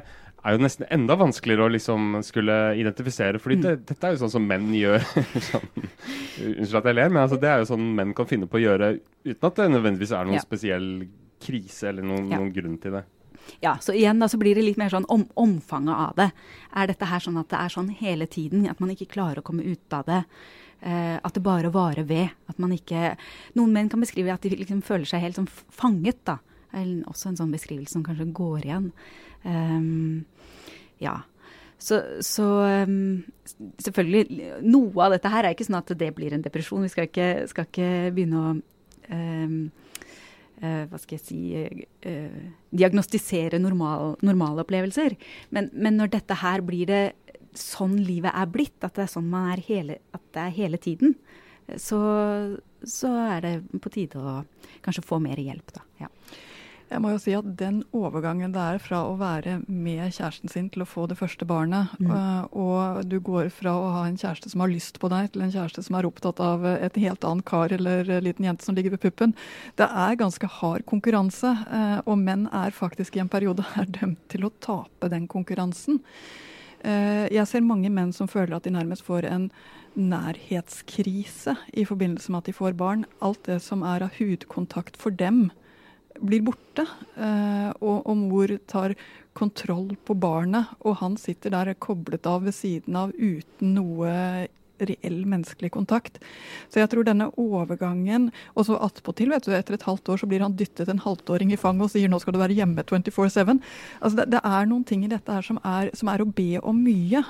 er 0.49 0.57
jo 0.57 0.63
nesten 0.65 0.89
enda 0.95 1.17
vanskeligere 1.19 1.67
å 1.67 1.73
liksom 1.75 2.19
skulle 2.27 2.57
identifisere. 2.81 3.41
fordi 3.43 3.59
mm. 3.59 3.63
det, 3.67 3.75
dette 3.91 4.09
er 4.09 4.17
jo 4.17 4.23
sånn 4.25 4.35
som 4.39 4.49
menn 4.49 4.71
gjør. 4.75 5.05
sånn, 5.51 5.69
unnskyld 6.55 6.81
at 6.81 6.91
jeg 6.91 6.99
ler, 6.99 7.13
men 7.13 7.23
altså, 7.25 7.39
det 7.43 7.53
er 7.53 7.63
jo 7.63 7.71
sånn 7.71 7.87
menn 7.99 8.17
kan 8.17 8.29
finne 8.31 8.49
på 8.51 8.61
å 8.61 8.65
gjøre 8.65 8.91
uten 9.29 9.49
at 9.51 9.61
det 9.61 9.69
nødvendigvis 9.75 10.15
er 10.17 10.29
noen 10.29 10.39
ja. 10.39 10.45
spesiell 10.45 10.91
krise 11.43 11.93
eller 11.93 12.07
noen, 12.07 12.31
ja. 12.33 12.41
noen, 12.41 12.53
grunn 12.55 12.79
til 12.83 12.99
det. 12.99 13.05
Ja, 13.65 13.79
så 13.81 13.95
igjen 13.97 14.21
da, 14.21 14.29
så 14.29 14.39
blir 14.41 14.59
det 14.59 14.65
litt 14.65 14.81
mer 14.81 14.93
sånn 14.93 15.07
om, 15.09 15.25
omfanget 15.39 15.95
av 15.95 16.17
det. 16.19 16.31
Er 16.77 16.91
dette 16.91 17.09
her 17.09 17.23
sånn 17.25 17.39
at 17.41 17.49
det 17.53 17.61
er 17.61 17.73
sånn 17.73 17.93
hele 18.01 18.29
tiden? 18.31 18.67
At 18.69 18.83
man 18.83 18.93
ikke 18.93 19.09
klarer 19.15 19.41
å 19.41 19.47
komme 19.47 19.65
ut 19.65 19.97
av 19.97 20.09
det? 20.09 20.25
Uh, 20.79 21.17
at 21.17 21.35
det 21.35 21.43
bare 21.43 21.73
varer 21.75 22.07
ved. 22.07 22.35
At 22.51 22.61
man 22.63 22.71
ikke 22.77 23.17
Noen 23.59 23.73
menn 23.75 23.89
kan 23.91 24.03
beskrive 24.05 24.31
at 24.31 24.45
de 24.45 24.53
liksom 24.55 24.85
føler 24.87 25.09
seg 25.09 25.25
helt 25.25 25.41
sånn 25.41 25.49
fanget, 25.51 26.21
da. 26.29 26.39
Eller 26.77 27.09
også 27.09 27.31
en 27.31 27.41
sånn 27.41 27.55
beskrivelse 27.55 27.97
som 27.97 28.05
kanskje 28.07 28.29
går 28.37 28.69
igjen. 28.69 28.91
Um, 29.43 30.27
ja. 31.03 31.19
Så, 31.79 32.01
så 32.27 32.45
um, 32.83 33.23
selvfølgelig 33.79 34.25
Noe 34.67 35.05
av 35.05 35.15
dette 35.15 35.31
her 35.31 35.47
er 35.47 35.55
ikke 35.55 35.69
sånn 35.69 35.79
at 35.79 35.93
det 36.01 36.11
blir 36.17 36.35
en 36.35 36.43
depresjon. 36.43 36.83
Vi 36.83 36.91
skal 36.91 37.07
ikke, 37.07 37.29
skal 37.51 37.69
ikke 37.69 37.91
begynne 38.17 38.41
å 38.41 38.55
um, 39.15 39.61
uh, 40.59 40.85
hva 40.91 40.99
skal 40.99 41.19
jeg 41.19 41.25
si 41.25 41.41
uh, 41.55 42.41
diagnostisere 42.75 43.63
normal, 43.63 44.17
opplevelser. 44.65 45.15
Men, 45.55 45.71
men, 45.73 46.01
når 46.01 46.17
dette 46.19 46.41
her 46.43 46.67
blir 46.67 46.91
det 46.91 47.05
sånn 47.59 47.97
livet 48.03 48.35
er 48.35 48.51
blitt, 48.51 48.79
at 48.83 48.99
det 48.99 49.07
er 49.07 49.15
sånn 49.15 49.31
man 49.31 49.53
er 49.55 49.63
hele, 49.71 50.01
at 50.15 50.25
det 50.35 50.45
er 50.45 50.59
hele 50.59 50.83
tiden, 50.83 51.15
så, 51.77 51.99
så 52.87 53.11
er 53.37 53.45
det 53.45 53.55
på 53.83 53.91
tide 53.93 54.21
å 54.21 54.39
kanskje 54.85 55.05
få 55.05 55.19
mer 55.23 55.41
hjelp, 55.41 55.73
da. 55.75 55.85
Ja. 56.03 56.11
Jeg 56.89 57.03
må 57.05 57.13
jo 57.13 57.21
si 57.21 57.35
at 57.37 57.47
den 57.61 57.83
overgangen 57.97 58.55
det 58.55 58.63
er 58.63 58.81
fra 58.83 59.03
å 59.09 59.17
være 59.21 59.59
med 59.67 60.09
kjæresten 60.15 60.53
sin 60.53 60.71
til 60.73 60.85
å 60.85 60.89
få 60.89 61.05
det 61.11 61.19
første 61.21 61.45
barnet, 61.49 61.93
mm. 62.01 62.11
uh, 62.11 62.47
og 62.49 63.03
du 63.09 63.19
går 63.25 63.51
fra 63.53 63.75
å 63.77 63.93
ha 63.99 64.07
en 64.09 64.17
kjæreste 64.19 64.53
som 64.53 64.65
har 64.65 64.73
lyst 64.73 65.01
på 65.03 65.11
deg, 65.13 65.29
til 65.35 65.45
en 65.45 65.53
kjæreste 65.53 65.85
som 65.85 65.99
er 65.99 66.09
opptatt 66.09 66.41
av 66.45 66.65
et 66.73 66.97
helt 67.03 67.29
annet 67.29 67.47
kar 67.49 67.75
eller 67.77 68.09
liten 68.25 68.49
jente 68.49 68.65
som 68.65 68.77
ligger 68.79 68.97
ved 68.97 69.05
puppen, 69.05 69.37
det 69.77 69.89
er 69.89 70.19
ganske 70.21 70.53
hard 70.59 70.87
konkurranse. 70.89 71.55
Uh, 71.69 72.01
og 72.09 72.17
menn 72.23 72.49
er 72.57 72.75
faktisk 72.75 73.17
i 73.17 73.25
en 73.25 73.33
periode 73.33 73.67
er 73.79 73.89
dømt 74.01 74.25
til 74.33 74.49
å 74.49 74.55
tape 74.65 75.13
den 75.13 75.29
konkurransen. 75.31 76.01
Eh, 76.87 77.27
jeg 77.35 77.47
ser 77.51 77.65
mange 77.67 77.91
menn 77.91 78.13
som 78.15 78.31
føler 78.31 78.57
at 78.57 78.67
de 78.67 78.75
nærmest 78.75 79.07
får 79.07 79.27
en 79.29 79.49
nærhetskrise 79.99 81.57
i 81.75 81.85
forbindelse 81.89 82.31
med 82.31 82.43
at 82.43 82.51
de 82.51 82.55
får 82.55 82.77
barn. 82.79 83.05
Alt 83.25 83.49
det 83.49 83.59
som 83.65 83.83
er 83.83 84.05
av 84.07 84.15
hudkontakt 84.19 84.99
for 85.01 85.11
dem, 85.11 85.49
blir 86.21 86.45
borte. 86.47 86.87
Eh, 87.17 87.71
og, 87.81 88.03
og 88.03 88.15
mor 88.21 88.55
tar 88.71 88.97
kontroll 89.39 89.93
på 90.05 90.17
barnet, 90.19 90.71
og 90.83 90.99
han 91.03 91.17
sitter 91.21 91.55
der 91.55 91.77
koblet 91.79 92.27
av 92.27 92.47
ved 92.49 92.57
siden 92.57 92.97
av 92.99 93.13
uten 93.15 93.77
noe 93.77 94.49
reell 94.79 95.25
menneskelig 95.27 95.73
kontakt. 95.75 96.19
Så 96.71 96.81
jeg 96.83 96.91
tror 96.93 97.07
denne 97.07 97.31
overgangen 97.41 98.29
Og 98.55 98.69
så 98.69 98.79
attpåtil, 98.79 99.33
vet 99.33 99.47
du, 99.47 99.53
etter 99.57 99.75
et 99.75 99.87
halvt 99.87 100.13
år 100.15 100.23
så 100.23 100.29
blir 100.31 100.45
han 100.45 100.57
dyttet 100.59 100.91
en 100.91 101.03
halvtåring 101.03 101.53
i 101.53 101.61
fanget 101.61 101.89
og 101.89 101.93
sier 101.95 102.11
nå 102.11 102.21
skal 102.23 102.37
du 102.37 102.41
være 102.43 102.57
hjemme 102.59 102.85
24-7. 102.87 103.59
Altså 104.01 104.17
det, 104.21 104.29
det, 104.35 104.43
er 104.45 104.69
noen 104.71 104.85
ting 104.87 105.05
i 105.05 105.11
dette 105.11 105.35
her 105.35 105.45
som 105.45 105.61
er, 105.65 105.93
som 105.99 106.11
er 106.13 106.23
å 106.23 106.31
be 106.31 106.51
om 106.63 106.83
mye. 106.83 107.25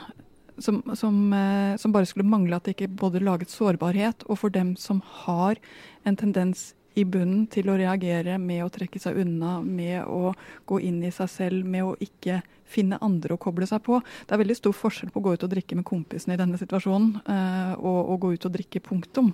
Som, 0.58 0.80
som, 0.98 1.14
eh, 1.32 1.76
som, 1.78 1.92
bare 1.94 2.08
skulle 2.10 2.26
mangle 2.26 2.56
at 2.56 2.66
det 2.66 2.74
ikke 2.74 2.90
både 2.98 3.22
laget 3.22 3.52
sårbarhet, 3.52 4.24
og 4.26 4.40
for 4.40 4.50
dem 4.50 4.72
som 4.74 4.98
har 5.22 5.60
en 6.02 6.18
tendens 6.18 6.72
i 6.94 7.04
bunnen 7.04 7.46
til 7.52 7.68
å 7.70 7.76
reagere 7.78 8.38
med 8.42 8.64
å 8.64 8.70
trekke 8.72 9.00
seg 9.02 9.20
unna, 9.22 9.58
med 9.62 10.06
å 10.06 10.32
gå 10.66 10.80
inn 10.80 11.02
i 11.04 11.12
seg 11.14 11.30
selv, 11.30 11.66
med 11.66 11.84
å 11.84 11.96
ikke 12.00 12.40
finne 12.68 12.98
andre 13.04 13.34
å 13.34 13.40
koble 13.40 13.68
seg 13.68 13.82
på. 13.86 14.00
Det 14.26 14.34
er 14.34 14.42
veldig 14.42 14.58
stor 14.58 14.76
forskjell 14.76 15.12
på 15.12 15.20
å 15.20 15.26
gå 15.28 15.36
ut 15.36 15.46
og 15.46 15.52
drikke 15.52 15.78
med 15.78 15.86
kompisene 15.88 16.36
i 16.36 16.40
denne 16.40 16.60
situasjonen, 16.60 17.14
eh, 17.24 17.72
og 17.78 18.12
å 18.14 18.18
gå 18.20 18.34
ut 18.34 18.48
og 18.48 18.54
drikke 18.54 18.84
punktum. 18.84 19.32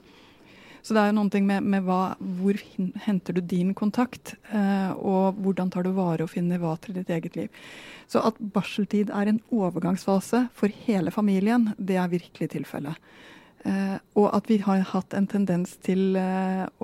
Så 0.84 0.92
det 0.92 1.00
er 1.00 1.08
jo 1.08 1.16
noen 1.16 1.30
ting 1.32 1.46
med, 1.48 1.64
med 1.64 1.86
hva, 1.86 2.14
hvor 2.38 2.58
henter 3.06 3.36
du 3.36 3.40
din 3.40 3.72
kontakt, 3.76 4.34
eh, 4.52 4.90
og 4.92 5.40
hvordan 5.40 5.72
tar 5.72 5.86
du 5.86 5.94
vare 5.96 6.26
og 6.26 6.32
finner 6.34 6.60
hva 6.60 6.74
til 6.76 6.98
ditt 6.98 7.08
eget 7.08 7.38
liv. 7.40 7.62
Så 8.06 8.20
at 8.20 8.36
barseltid 8.38 9.08
er 9.08 9.30
en 9.30 9.40
overgangsfase 9.48 10.48
for 10.52 10.74
hele 10.84 11.14
familien, 11.14 11.70
det 11.78 11.96
er 11.96 12.12
virkelig 12.12 12.52
tilfellet. 12.52 13.00
Uh, 13.64 13.96
og 14.20 14.26
at 14.36 14.50
vi 14.50 14.58
har 14.60 14.82
hatt 14.90 15.14
en 15.16 15.24
tendens 15.24 15.70
til 15.80 16.18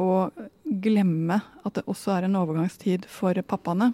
å 0.01 0.31
glemme 0.71 1.41
at 1.65 1.75
det 1.75 1.89
også 1.91 2.15
er 2.15 2.29
en 2.29 2.39
overgangstid 2.39 3.09
for 3.11 3.37
pappaene. 3.43 3.93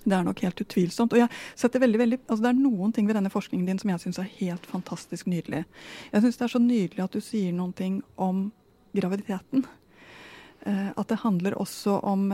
Det 0.00 0.16
er 0.16 0.24
nok 0.24 0.40
helt 0.44 0.60
utvilsomt. 0.62 1.12
Og 1.12 1.20
jeg 1.20 1.32
setter 1.58 1.82
veldig, 1.82 1.98
veldig, 2.00 2.20
altså 2.26 2.44
Det 2.44 2.52
er 2.52 2.60
noen 2.60 2.94
ting 2.96 3.08
ved 3.08 3.18
denne 3.18 3.32
forskningen 3.32 3.66
din 3.68 3.80
som 3.80 3.92
jeg 3.92 4.04
syns 4.04 4.20
er 4.20 4.32
helt 4.38 4.64
fantastisk 4.68 5.28
nydelig. 5.28 5.66
Jeg 6.12 6.24
syns 6.24 6.40
det 6.40 6.46
er 6.46 6.54
så 6.54 6.62
nydelig 6.62 7.04
at 7.04 7.12
du 7.16 7.20
sier 7.24 7.52
noen 7.52 7.74
ting 7.76 8.00
om 8.16 8.48
graviditeten. 8.96 9.66
Uh, 10.60 10.90
at 10.92 11.08
det 11.08 11.22
handler 11.22 11.56
også 11.56 12.00
om, 12.04 12.26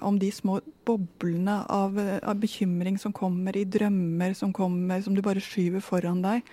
om 0.00 0.18
de 0.20 0.30
små 0.32 0.58
boblene 0.88 1.58
av, 1.68 1.98
av, 2.00 2.36
bekymring 2.40 2.96
som 3.00 3.12
kommer 3.12 3.56
i 3.56 3.66
drømmer 3.68 4.32
som 4.36 4.52
kommer, 4.56 5.02
som 5.04 5.16
du 5.16 5.20
bare 5.24 5.42
skyver 5.44 5.84
foran 5.84 6.22
deg. 6.24 6.44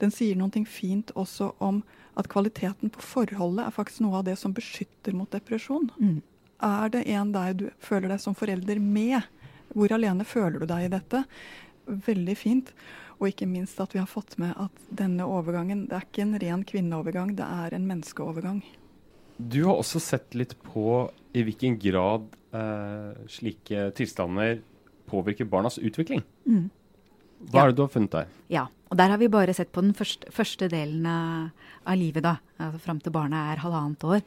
Den 0.00 0.12
sier 0.12 0.36
noen 0.36 0.52
ting 0.52 0.68
fint 0.68 1.12
også 1.16 1.54
om 1.64 1.80
at 2.18 2.28
kvaliteten 2.30 2.92
på 2.94 3.02
forholdet 3.02 3.66
er 3.66 3.74
faktisk 3.74 4.04
noe 4.04 4.20
av 4.20 4.28
det 4.28 4.36
som 4.40 4.54
beskytter 4.54 5.16
mot 5.16 5.30
depresjon. 5.34 5.88
Mm. 5.98 6.20
Er 6.64 6.92
det 6.94 7.04
en 7.10 7.32
der 7.34 7.56
du 7.58 7.64
føler 7.82 8.14
deg 8.14 8.22
som 8.22 8.36
forelder 8.38 8.78
med? 8.80 9.24
Hvor 9.74 9.92
alene 9.94 10.26
føler 10.28 10.62
du 10.62 10.68
deg 10.70 10.86
i 10.86 10.92
dette? 10.92 11.24
Veldig 11.86 12.36
fint. 12.38 12.70
Og 13.18 13.30
ikke 13.30 13.48
minst 13.50 13.80
at 13.82 13.94
vi 13.94 14.00
har 14.02 14.10
fått 14.10 14.36
med 14.42 14.54
at 14.60 14.86
denne 14.88 15.26
overgangen 15.26 15.86
det 15.90 15.98
er 15.98 16.06
ikke 16.06 16.24
en 16.24 16.38
ren 16.42 16.64
kvinneovergang, 16.66 17.34
det 17.38 17.46
er 17.46 17.76
en 17.76 17.86
menneskeovergang. 17.90 18.62
Du 19.36 19.64
har 19.66 19.80
også 19.80 20.00
sett 20.02 20.34
litt 20.38 20.54
på 20.62 21.08
i 21.34 21.42
hvilken 21.42 21.76
grad 21.82 22.26
eh, 22.54 23.26
slike 23.30 23.88
tilstander 23.98 24.60
påvirker 25.10 25.48
barnas 25.50 25.80
utvikling. 25.82 26.22
Mm. 26.46 26.70
Hva 27.50 27.58
ja. 27.58 27.64
er 27.64 27.72
det 27.72 27.78
du 27.78 27.84
har 27.84 27.92
funnet 27.92 28.14
der? 28.14 28.30
Ja, 28.52 28.68
og 28.94 28.98
der 29.00 29.10
har 29.10 29.18
vi 29.18 29.26
bare 29.26 29.54
sett 29.56 29.72
på 29.74 29.82
den 29.82 29.90
første, 29.98 30.30
første 30.30 30.68
delen 30.70 31.02
av, 31.10 31.48
av, 31.82 31.96
livet, 31.98 32.22
da. 32.22 32.36
Altså 32.62 32.78
fram 32.84 33.00
til 33.02 33.10
barnet 33.14 33.50
er 33.50 33.62
halvannet 33.64 34.06
år. 34.06 34.20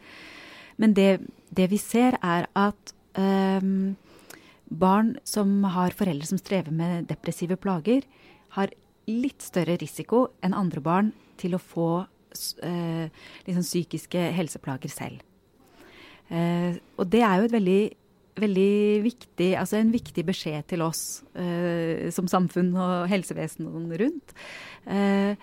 Men 0.76 0.92
det, 0.98 1.22
det 1.56 1.70
vi 1.72 1.80
ser, 1.80 2.18
er 2.20 2.50
at 2.52 2.92
um, 3.16 3.96
barn 4.68 5.14
som 5.24 5.64
har 5.72 5.96
foreldre 5.96 6.28
som 6.28 6.42
strever 6.42 6.76
med 6.76 7.08
depressive 7.08 7.56
plager, 7.56 8.04
har 8.60 8.76
litt 9.08 9.46
større 9.46 9.78
risiko 9.80 10.26
enn 10.44 10.58
andre 10.58 10.84
barn 10.84 11.14
til 11.40 11.56
å 11.56 11.64
få 11.64 11.90
uh, 12.04 13.06
liksom 13.48 13.64
psykiske 13.64 14.26
helseplager 14.36 14.92
selv. 14.92 15.24
Uh, 16.28 16.76
og 17.00 17.08
det 17.08 17.24
er 17.24 17.40
jo 17.40 17.48
et 17.48 17.56
veldig 17.56 17.82
veldig 18.42 19.04
viktig, 19.06 19.50
altså 19.60 19.80
en 19.80 19.94
viktig 19.94 20.26
beskjed 20.28 20.68
til 20.72 20.84
oss 20.86 21.24
eh, 21.38 22.08
som 22.14 22.30
samfunn 22.32 22.74
og 22.76 23.08
helsevesenet 23.12 23.98
rundt. 24.04 24.36
Eh, 24.86 25.34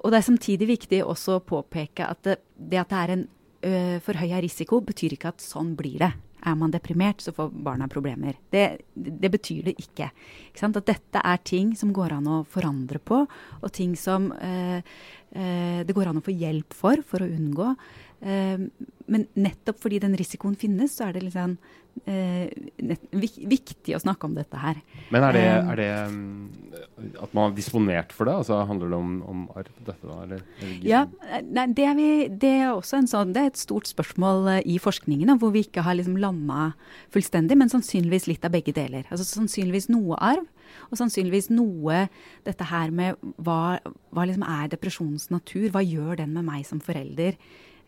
og 0.00 0.12
det 0.12 0.20
er 0.20 0.26
samtidig 0.26 0.70
viktig 0.70 1.02
også 1.04 1.38
å 1.38 1.44
påpeke 1.44 2.06
at 2.08 2.24
det, 2.26 2.40
det 2.56 2.80
at 2.80 2.90
det 2.92 3.00
er 3.00 3.14
en 3.14 3.24
ø, 3.66 4.00
forhøya 4.04 4.40
risiko, 4.40 4.80
betyr 4.84 5.16
ikke 5.16 5.32
at 5.34 5.44
sånn 5.44 5.74
blir 5.78 6.00
det. 6.00 6.10
Er 6.40 6.56
man 6.56 6.72
deprimert, 6.72 7.20
så 7.20 7.34
får 7.36 7.50
barna 7.52 7.84
problemer. 7.92 8.38
Det, 8.52 8.64
det 8.96 9.28
betyr 9.32 9.66
det 9.68 9.74
ikke. 9.82 10.08
ikke 10.48 10.70
at 10.70 10.86
dette 10.88 11.20
er 11.20 11.42
ting 11.44 11.74
som 11.76 11.92
går 11.92 12.14
an 12.16 12.30
å 12.32 12.38
forandre 12.48 13.00
på, 13.04 13.26
og 13.60 13.74
ting 13.76 13.92
som 14.00 14.30
eh, 14.40 14.80
øh, 15.36 15.82
det 15.84 15.96
går 15.96 16.10
an 16.10 16.22
å 16.22 16.24
få 16.24 16.32
hjelp 16.32 16.76
for 16.76 17.04
for 17.04 17.26
å 17.26 17.28
unngå. 17.28 17.74
Uh, 18.20 18.68
men 19.10 19.26
nettopp 19.34 19.80
fordi 19.82 19.98
den 20.02 20.16
risikoen 20.18 20.58
finnes, 20.58 20.94
så 20.96 21.08
er 21.08 21.16
det 21.16 21.26
liksom 21.26 21.58
viktig 23.10 23.94
å 23.96 24.00
snakke 24.00 24.26
om 24.26 24.34
dette 24.36 24.56
her. 24.56 24.78
Men 25.12 25.24
er 25.26 25.36
det, 25.36 25.42
um, 25.50 25.70
er 25.72 25.80
det 25.80 25.88
um, 26.06 27.10
at 27.24 27.34
man 27.36 27.48
har 27.48 27.56
disponert 27.56 28.14
for 28.14 28.28
det? 28.28 28.36
Altså 28.40 28.60
Handler 28.68 28.92
det 28.92 28.98
om, 28.98 29.10
om 29.28 29.42
arv, 29.58 29.70
dette? 29.86 30.14
Eller, 30.24 30.44
eller 30.62 30.86
ja, 30.86 31.02
nei, 31.44 31.66
det, 31.76 31.86
er 31.86 31.96
vi, 31.98 32.08
det, 32.30 32.52
er 32.62 32.70
også 32.72 33.00
en 33.00 33.10
sånn, 33.10 33.34
det 33.36 33.42
er 33.42 33.52
et 33.52 33.60
stort 33.60 33.90
spørsmål 33.90 34.48
uh, 34.48 34.58
i 34.64 34.78
forskningen, 34.82 35.34
hvor 35.40 35.52
vi 35.54 35.64
ikke 35.66 35.84
har 35.86 35.98
liksom 35.98 36.18
landa 36.22 36.70
fullstendig, 37.14 37.58
men 37.60 37.72
sannsynligvis 37.72 38.30
litt 38.30 38.46
av 38.46 38.54
begge 38.54 38.74
deler. 38.76 39.04
Altså 39.10 39.26
Sannsynligvis 39.28 39.90
noe 39.92 40.18
arv, 40.24 40.46
og 40.90 41.00
sannsynligvis 41.00 41.50
noe 41.52 42.04
dette 42.46 42.70
her 42.70 42.94
med 42.94 43.18
hva, 43.42 43.80
hva 44.14 44.28
liksom 44.28 44.46
er 44.46 44.70
depresjonens 44.72 45.28
natur? 45.34 45.68
Hva 45.74 45.82
gjør 45.84 46.22
den 46.22 46.36
med 46.36 46.46
meg 46.46 46.64
som 46.68 46.82
forelder? 46.82 47.36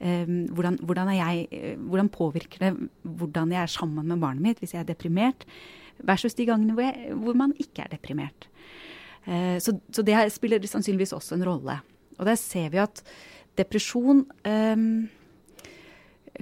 Um, 0.03 0.49
hvordan, 0.51 0.81
hvordan, 0.83 1.13
jeg, 1.15 1.47
eh, 1.55 1.75
hvordan, 1.79 2.09
påvirker 2.11 2.59
det 2.59 2.71
hvordan 3.07 3.53
jeg 3.55 3.63
er 3.63 3.71
sammen 3.71 4.09
med 4.11 4.19
barnet 4.19 4.43
mitt 4.43 4.59
hvis 4.59 4.73
jeg 4.75 4.83
er 4.83 4.89
deprimert, 4.89 5.45
versus 6.03 6.35
de 6.35 6.49
gangene 6.49 6.75
hvor, 6.75 6.89
jeg, 6.89 7.15
hvor 7.15 7.39
man 7.39 7.55
ikke 7.63 7.85
er 7.85 7.93
deprimert. 7.93 8.49
Uh, 9.29 9.61
så, 9.63 9.77
så, 9.95 10.03
det 10.03 10.19
spiller 10.35 10.67
sannsynligvis 10.67 11.15
også 11.15 11.39
en 11.39 11.47
rolle. 11.47 11.79
Og 12.19 12.27
der 12.27 12.39
ser 12.41 12.73
vi 12.75 12.83
at 12.83 13.05
depresjon 13.59 14.25
um, 14.27 14.87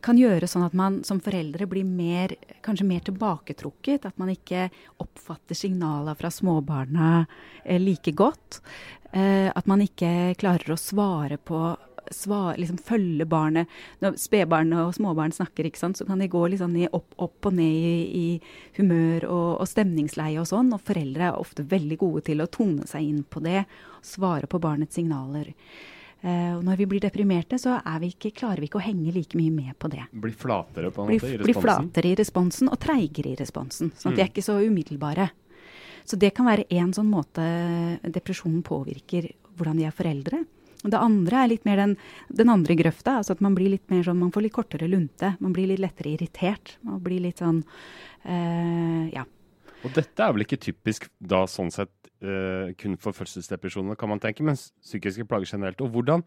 kan 0.05 0.19
gjøre 0.19 0.49
sånn 0.49 0.65
at 0.67 0.77
man 0.77 1.01
som 1.07 1.21
foreldre 1.23 1.67
blir 1.71 1.87
mer, 1.87 2.35
kanskje 2.65 2.87
mer 2.87 3.03
tilbaketrukket. 3.07 4.07
At 4.07 4.19
man 4.21 4.31
ikke 4.33 4.69
oppfatter 5.03 5.59
signaler 5.59 6.19
fra 6.19 6.31
småbarna 6.33 7.25
eh, 7.65 7.81
like 7.81 8.15
godt. 8.17 8.61
Eh, 9.11 9.51
at 9.51 9.67
man 9.71 9.83
ikke 9.83 10.37
klarer 10.41 10.75
å 10.75 10.81
svare 10.81 11.41
på 11.43 11.59
svar, 12.11 12.57
liksom 12.59 12.79
følge 12.79 13.27
barnet. 13.29 13.71
Når 14.03 14.19
spedbarn 14.21 14.73
og 14.79 14.95
småbarn 14.97 15.35
snakker, 15.35 15.69
så 15.77 16.07
kan 16.07 16.19
de 16.19 16.29
gå 16.31 16.43
liksom 16.53 16.75
opp, 16.91 17.15
opp, 17.17 17.47
og 17.47 17.55
ned 17.55 17.87
i, 17.87 17.95
i 18.19 18.27
humør 18.79 19.29
og, 19.29 19.49
og, 19.61 19.69
stemningsleie 19.71 20.41
og 20.41 20.49
sånn. 20.51 20.73
Og 20.75 20.83
foreldre 20.85 21.31
er 21.31 21.39
ofte 21.39 21.67
veldig 21.67 22.01
gode 22.01 22.27
til 22.27 22.43
å 22.43 22.51
tone 22.51 22.89
seg 22.91 23.07
inn 23.07 23.23
på 23.23 23.43
det, 23.45 23.65
svare 24.03 24.51
på 24.51 24.61
barnets 24.63 24.99
signaler. 24.99 25.53
Uh, 26.21 26.59
og 26.59 26.65
når 26.67 26.83
vi 26.83 26.87
blir 26.91 27.01
deprimerte, 27.01 27.57
så 27.57 27.79
vi 28.03 28.11
ikke, 28.13 28.35
klarer 28.37 28.61
vi 28.61 28.69
ikke 28.69 28.81
å 28.81 28.85
henge 28.85 29.15
like 29.15 29.39
mye 29.41 29.53
med 29.55 29.77
på 29.81 29.89
det. 29.89 30.03
Blir 30.13 30.37
flatere 30.37 30.91
på 30.93 31.07
en 31.07 31.15
måte 31.15 31.31
i 31.31 31.39
responsen? 31.39 31.47
Blir 31.47 31.63
flatere 31.65 32.11
i 32.11 32.17
responsen 32.19 32.69
og 32.69 32.81
treigere 32.83 33.33
i 33.33 33.39
responsen. 33.39 33.93
sånn 33.97 34.11
at 34.11 34.13
mm. 34.13 34.19
de 34.19 34.25
er 34.27 34.33
ikke 34.35 34.45
så 34.45 34.59
umiddelbare. 34.61 35.31
Så 36.05 36.19
det 36.21 36.33
kan 36.37 36.49
være 36.49 36.67
én 36.75 36.93
sånn 36.93 37.09
måte 37.09 37.45
depresjonen 38.03 38.65
påvirker 38.67 39.31
hvordan 39.57 39.81
de 39.81 39.87
er 39.89 39.95
foreldre. 39.95 40.43
Det 40.81 40.97
andre 40.97 41.43
er 41.43 41.51
litt 41.53 41.67
mer 41.69 41.81
den, 41.83 41.95
den, 42.33 42.49
andre 42.53 42.77
grøfta. 42.79 43.19
altså 43.21 43.35
at 43.37 43.43
Man 43.45 43.57
blir 43.57 43.73
litt 43.75 43.91
mer 43.93 44.05
sånn, 44.07 44.21
man 44.21 44.33
får 44.33 44.47
litt 44.47 44.57
kortere 44.57 44.89
lunte. 44.89 45.35
Man 45.41 45.53
blir 45.57 45.69
litt 45.69 45.83
lettere 45.83 46.15
irritert. 46.15 46.79
Man 46.87 47.03
blir 47.05 47.21
litt 47.27 47.43
sånn 47.43 47.61
uh, 48.25 49.05
Ja. 49.13 49.27
Og 49.81 49.93
dette 49.97 50.21
er 50.21 50.33
vel 50.37 50.45
ikke 50.45 50.61
typisk 50.61 51.07
da 51.17 51.47
sånn 51.49 51.71
sett 51.73 51.93
uh, 52.21 52.73
kun 52.77 52.99
for 53.01 53.17
fødselsdepresjoner, 53.17 53.97
kan 53.97 54.11
man 54.13 54.21
tenke, 54.21 54.45
men 54.45 54.57
psykiske 54.57 55.25
plager 55.29 55.49
generelt. 55.49 55.81
Og 55.85 55.93
hvordan 55.93 56.25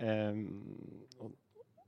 uh, 0.00 1.28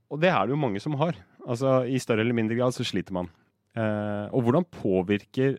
Og 0.09 0.21
det 0.21 0.29
er 0.29 0.45
det 0.45 0.53
jo 0.53 0.61
mange 0.61 0.81
som 0.81 0.97
har. 1.01 1.17
Altså 1.41 1.81
I 1.89 2.01
større 2.01 2.25
eller 2.25 2.37
mindre 2.37 2.57
grad 2.59 2.77
så 2.77 2.85
sliter 2.85 3.15
man. 3.17 3.31
og 3.73 4.43
hvordan 4.45 4.65
påvirker 4.69 5.55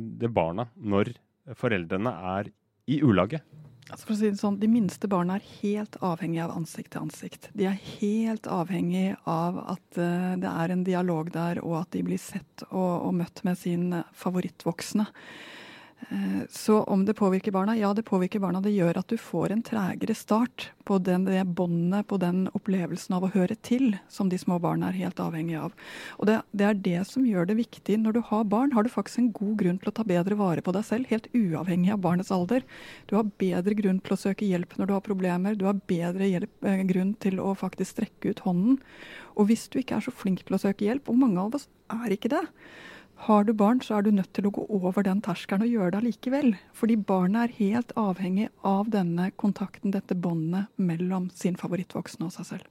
det 0.00 0.30
barna 0.32 0.64
når 0.80 1.10
foreldrene 1.60 2.08
er 2.08 2.48
i 2.88 3.02
ulage? 3.04 3.42
Altså 3.86 4.16
si 4.18 4.32
sånn, 4.34 4.58
De 4.58 4.68
minste 4.70 5.06
barna 5.10 5.36
er 5.38 5.50
helt 5.60 5.96
avhengig 6.04 6.40
av 6.42 6.54
ansikt 6.56 6.92
til 6.94 7.04
ansikt. 7.06 7.50
De 7.54 7.68
er 7.70 7.76
helt 8.00 8.48
avhengig 8.50 9.12
av 9.30 9.60
at 9.76 10.00
uh, 10.00 10.32
det 10.42 10.50
er 10.50 10.74
en 10.74 10.86
dialog 10.86 11.30
der, 11.34 11.62
og 11.62 11.82
at 11.84 11.92
de 11.94 12.02
blir 12.06 12.20
sett 12.20 12.66
og, 12.70 13.06
og 13.06 13.14
møtt 13.20 13.44
med 13.46 13.60
sin 13.60 13.92
favorittvoksne. 14.16 15.06
Eh, 16.00 16.42
så 16.50 16.82
om 16.82 17.04
det 17.04 17.14
påvirker 17.14 17.50
barna? 17.50 17.76
Ja, 17.76 17.94
det 17.94 18.02
påvirker 18.02 18.38
barna. 18.38 18.60
Det 18.60 18.70
gjør 18.70 18.98
at 19.00 19.08
du 19.08 19.16
får 19.18 19.52
en 19.52 19.62
tregere 19.64 20.14
start 20.14 20.70
på 20.86 20.98
den, 21.02 21.24
det 21.26 21.40
båndet, 21.58 22.06
på 22.06 22.18
den 22.22 22.44
opplevelsen 22.54 23.16
av 23.16 23.26
å 23.26 23.30
høre 23.34 23.56
til, 23.66 23.96
som 24.08 24.28
de 24.30 24.38
små 24.38 24.60
barna 24.62 24.90
er 24.92 25.00
helt 25.00 25.20
avhengige 25.22 25.64
av. 25.66 25.74
Og 26.20 26.28
det, 26.30 26.38
det, 26.52 26.68
er 26.68 26.80
det 26.84 27.02
som 27.10 27.26
gjør 27.26 27.48
det 27.50 27.58
viktig. 27.58 27.98
Når 28.02 28.18
du 28.18 28.22
har 28.28 28.46
barn, 28.46 28.74
har 28.76 28.86
du 28.86 28.92
faktisk 28.92 29.24
en 29.24 29.32
god 29.34 29.56
grunn 29.64 29.80
til 29.82 29.90
å 29.90 29.96
ta 29.98 30.06
bedre 30.06 30.38
vare 30.38 30.62
på 30.62 30.74
deg 30.76 30.86
selv, 30.86 31.10
helt 31.10 31.26
uavhengig 31.34 31.94
av 31.96 32.02
barnets 32.04 32.32
alder. 32.34 32.66
Du 33.10 33.16
har 33.18 33.32
bedre 33.42 33.74
grunn 33.78 34.02
til 34.04 34.14
å 34.14 34.20
søke 34.20 34.46
hjelp 34.46 34.76
når 34.78 34.90
du 34.90 34.96
har 34.98 35.06
problemer. 35.06 35.58
Du 35.58 35.66
har 35.66 35.80
bedre 35.90 36.28
hjelp, 36.30 36.52
eh, 36.62 36.84
grunn 36.92 37.16
til 37.24 37.40
å 37.42 37.56
faktisk 37.58 37.96
strekke 37.96 38.30
ut 38.30 38.44
hånden. 38.46 38.78
Og 39.34 39.50
hvis 39.50 39.66
du 39.72 39.80
ikke 39.80 39.98
er 39.98 40.06
så 40.06 40.14
flink 40.14 40.46
til 40.46 40.54
å 40.54 40.62
søke 40.62 40.86
hjelp, 40.86 41.10
og 41.10 41.18
mange 41.18 41.42
av 41.42 41.58
oss 41.58 41.66
er 41.90 42.14
ikke 42.14 42.30
det, 42.30 42.46
har 43.24 43.44
du 43.44 43.52
barn, 43.56 43.80
så 43.80 43.96
er 43.96 44.04
du 44.04 44.12
nødt 44.12 44.32
til 44.36 44.48
å 44.48 44.52
gå 44.52 44.66
over 44.76 45.04
den 45.06 45.22
terskelen 45.24 45.64
og 45.64 45.72
gjøre 45.72 45.94
det 45.94 46.00
allikevel. 46.02 46.50
Fordi 46.76 46.98
barnet 47.08 47.46
er 47.46 47.56
helt 47.58 47.94
avhengig 47.96 48.50
av 48.66 48.90
denne 48.92 49.30
kontakten, 49.40 49.94
dette 49.94 50.14
båndet 50.14 50.68
mellom 50.76 51.30
sin 51.34 51.56
favorittvoksne 51.56 52.28
og 52.28 52.34
seg 52.36 52.50
selv. 52.50 52.68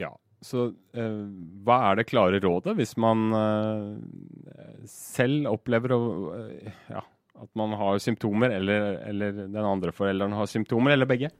Ja, 0.00 0.10
så 0.42 0.72
eh, 0.98 1.22
hva 1.62 1.78
er 1.90 2.00
det 2.00 2.08
klare 2.10 2.40
rådet 2.42 2.74
hvis 2.78 2.96
man 3.00 3.28
eh, 3.38 4.86
selv 4.90 5.52
opplever 5.52 5.94
å, 5.94 6.02
eh, 6.40 6.72
ja, 6.90 7.04
at 7.42 7.50
man 7.58 7.76
har 7.78 8.02
symptomer, 8.02 8.50
eller, 8.58 8.96
eller 9.06 9.38
den 9.44 9.62
andre 9.62 9.94
forelderen 9.94 10.34
har 10.34 10.50
symptomer, 10.50 10.96
eller 10.96 11.10
begge? 11.10 11.30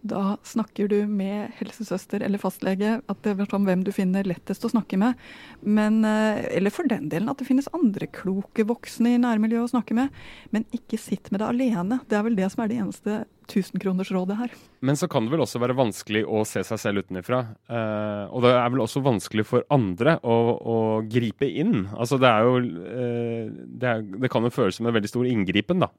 Da 0.00 0.38
snakker 0.48 0.88
du 0.88 1.02
med 1.04 1.50
helsesøster 1.58 2.22
eller 2.24 2.40
fastlege, 2.40 2.94
at 3.04 3.18
det 3.20 3.34
er 3.34 3.48
sånn 3.50 3.66
hvem 3.68 3.82
du 3.84 3.90
finner 3.92 4.24
lettest 4.24 4.64
å 4.64 4.70
snakke 4.72 4.96
med. 5.00 5.18
Men, 5.60 6.00
eh, 6.08 6.40
eller 6.56 6.72
for 6.72 6.88
den 6.88 7.10
delen 7.12 7.28
at 7.28 7.36
det 7.36 7.48
finnes 7.48 7.68
andre 7.76 8.08
kloke 8.08 8.64
voksne 8.64 9.14
i 9.14 9.20
nærmiljøet 9.20 9.68
å 9.68 9.74
snakke 9.74 9.96
med. 9.98 10.08
Men 10.52 10.64
ikke 10.72 10.96
sitt 10.96 11.28
med 11.30 11.40
det 11.40 11.50
alene. 11.50 12.00
Det 12.08 12.16
er 12.16 12.24
vel 12.24 12.38
det 12.38 12.48
som 12.50 12.64
er 12.64 12.68
det 12.68 12.78
eneste 12.80 13.24
tusenkronersrådet 13.50 14.36
her. 14.38 14.54
Men 14.80 14.96
så 14.96 15.08
kan 15.10 15.26
det 15.26 15.34
vel 15.34 15.44
også 15.44 15.60
være 15.60 15.76
vanskelig 15.76 16.24
å 16.24 16.46
se 16.48 16.62
seg 16.64 16.80
selv 16.80 17.04
utenfra. 17.04 17.42
Eh, 17.68 18.24
og 18.32 18.46
det 18.46 18.54
er 18.56 18.70
vel 18.72 18.84
også 18.86 19.02
vanskelig 19.04 19.44
for 19.44 19.66
andre 19.68 20.16
å, 20.22 20.36
å 20.56 20.76
gripe 21.04 21.44
inn. 21.44 21.90
Altså 21.92 22.16
det 22.16 22.30
er 22.30 22.48
jo 22.48 22.56
eh, 22.62 23.50
det, 23.52 23.90
er, 23.90 24.06
det, 24.16 24.32
kan 24.32 24.46
jo 24.46 24.54
føles 24.54 24.80
som 24.80 24.88
en 24.88 24.96
veldig 24.96 25.12
stor 25.12 25.28
inngripen, 25.28 25.84
da. 25.84 25.90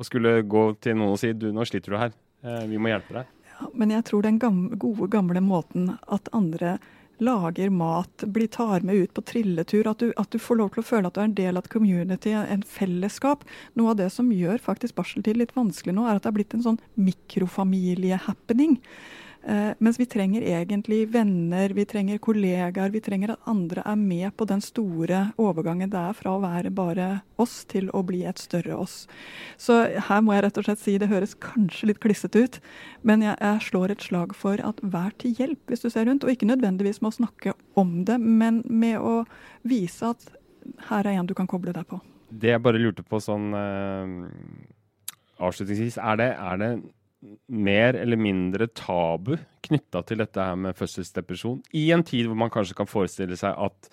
Å 0.00 0.06
skulle 0.06 0.38
gå 0.48 0.70
til 0.80 0.96
noen 0.96 1.12
og 1.12 1.20
si 1.20 1.34
du, 1.36 1.50
nå 1.52 1.66
sliter 1.68 1.92
du 1.92 2.00
her. 2.00 2.16
Eh, 2.40 2.64
vi 2.70 2.80
må 2.80 2.88
hjelpe 2.88 3.18
deg 3.18 3.36
men 3.74 3.92
jeg 3.94 4.06
tror 4.08 4.24
den 4.24 4.40
gamle, 4.40 4.78
gode, 4.80 5.10
gamle 5.12 5.42
måten 5.44 5.94
at 6.08 6.28
andre 6.36 6.78
lager 7.20 7.70
mat, 7.70 8.24
blir 8.32 8.48
tar 8.48 8.80
med 8.80 8.96
ut 8.96 9.14
på 9.14 9.22
trilletur, 9.28 9.86
at 9.90 10.00
du, 10.00 10.12
at 10.16 10.30
du, 10.32 10.38
får 10.40 10.56
lov 10.56 10.70
til 10.72 10.82
å 10.82 10.88
føle 10.88 11.10
at 11.10 11.16
du 11.16 11.20
er 11.20 11.28
en 11.28 11.36
del 11.36 11.58
av 11.58 11.66
et 11.66 11.72
community, 11.72 12.32
en 12.32 12.64
fellesskap. 12.64 13.44
Noe 13.76 13.92
av 13.92 13.98
det 14.00 14.08
som 14.14 14.30
gjør 14.32 14.62
faktisk 14.64 14.96
barseltid 14.96 15.36
litt 15.36 15.52
vanskelig 15.56 15.94
nå, 15.96 16.06
er 16.08 16.16
at 16.16 16.24
det 16.24 16.32
er 16.32 16.38
blitt 16.38 16.56
en 16.56 16.64
sånn 16.64 16.80
mikrofamilie-happening. 16.96 18.78
Eh, 19.42 19.72
mens 19.78 19.96
vi 19.96 20.04
trenger 20.06 20.44
egentlig 20.44 21.06
venner, 21.08 21.72
vi 21.72 21.84
trenger 21.88 22.18
kollegaer, 22.20 22.90
vi 22.92 23.00
trenger 23.00 23.32
at 23.32 23.46
andre 23.48 23.80
er 23.88 23.96
med 23.96 24.34
på 24.36 24.44
den 24.44 24.60
store 24.60 25.30
overgangen 25.40 25.88
det 25.88 25.96
er 25.96 26.18
fra 26.18 26.34
å 26.36 26.42
være 26.42 26.72
bare 26.76 27.06
oss 27.40 27.62
til 27.70 27.88
å 27.96 28.02
bli 28.04 28.20
et 28.28 28.42
større 28.42 28.76
oss. 28.76 29.06
Så 29.56 29.78
her 30.10 30.20
må 30.20 30.36
jeg 30.36 30.44
rett 30.44 30.60
og 30.60 30.68
slett 30.68 30.82
si, 30.82 30.98
det 31.00 31.08
høres 31.08 31.32
kanskje 31.40 31.88
litt 31.88 32.02
klissete 32.04 32.44
ut, 32.44 32.60
men 33.00 33.24
jeg, 33.24 33.38
jeg 33.40 33.64
slår 33.70 33.96
et 33.96 34.04
slag 34.04 34.36
for 34.36 34.60
at 34.60 34.84
vær 34.84 35.16
til 35.16 35.32
hjelp 35.38 35.72
hvis 35.72 35.86
du 35.86 35.88
ser 35.88 36.04
rundt. 36.10 36.26
Og 36.26 36.34
ikke 36.34 36.50
nødvendigvis 36.50 37.00
med 37.00 37.14
å 37.14 37.18
snakke 37.22 37.56
om 37.80 38.02
det, 38.04 38.20
men 38.20 38.60
med 38.68 39.00
å 39.00 39.22
vise 39.64 40.12
at 40.12 40.28
her 40.90 41.08
er 41.08 41.16
en 41.16 41.28
du 41.28 41.32
kan 41.38 41.48
koble 41.48 41.72
deg 41.72 41.88
på. 41.88 42.02
Det 42.30 42.52
jeg 42.52 42.62
bare 42.62 42.78
lurte 42.78 43.02
på 43.02 43.18
sånn 43.24 43.54
uh, 43.56 44.20
avslutningsvis, 45.40 45.96
er 45.96 46.20
det, 46.20 46.32
er 46.36 46.60
det 46.60 46.74
mer 47.46 47.94
eller 48.00 48.16
mindre 48.16 48.70
tabu 48.72 49.36
knytta 49.66 50.02
til 50.08 50.22
dette 50.22 50.44
her 50.44 50.56
med 50.56 50.76
fødselsdepresjon, 50.78 51.60
i 51.76 51.90
en 51.94 52.04
tid 52.06 52.28
hvor 52.28 52.38
man 52.38 52.52
kanskje 52.52 52.78
kan 52.78 52.88
forestille 52.88 53.36
seg 53.38 53.56
at 53.60 53.90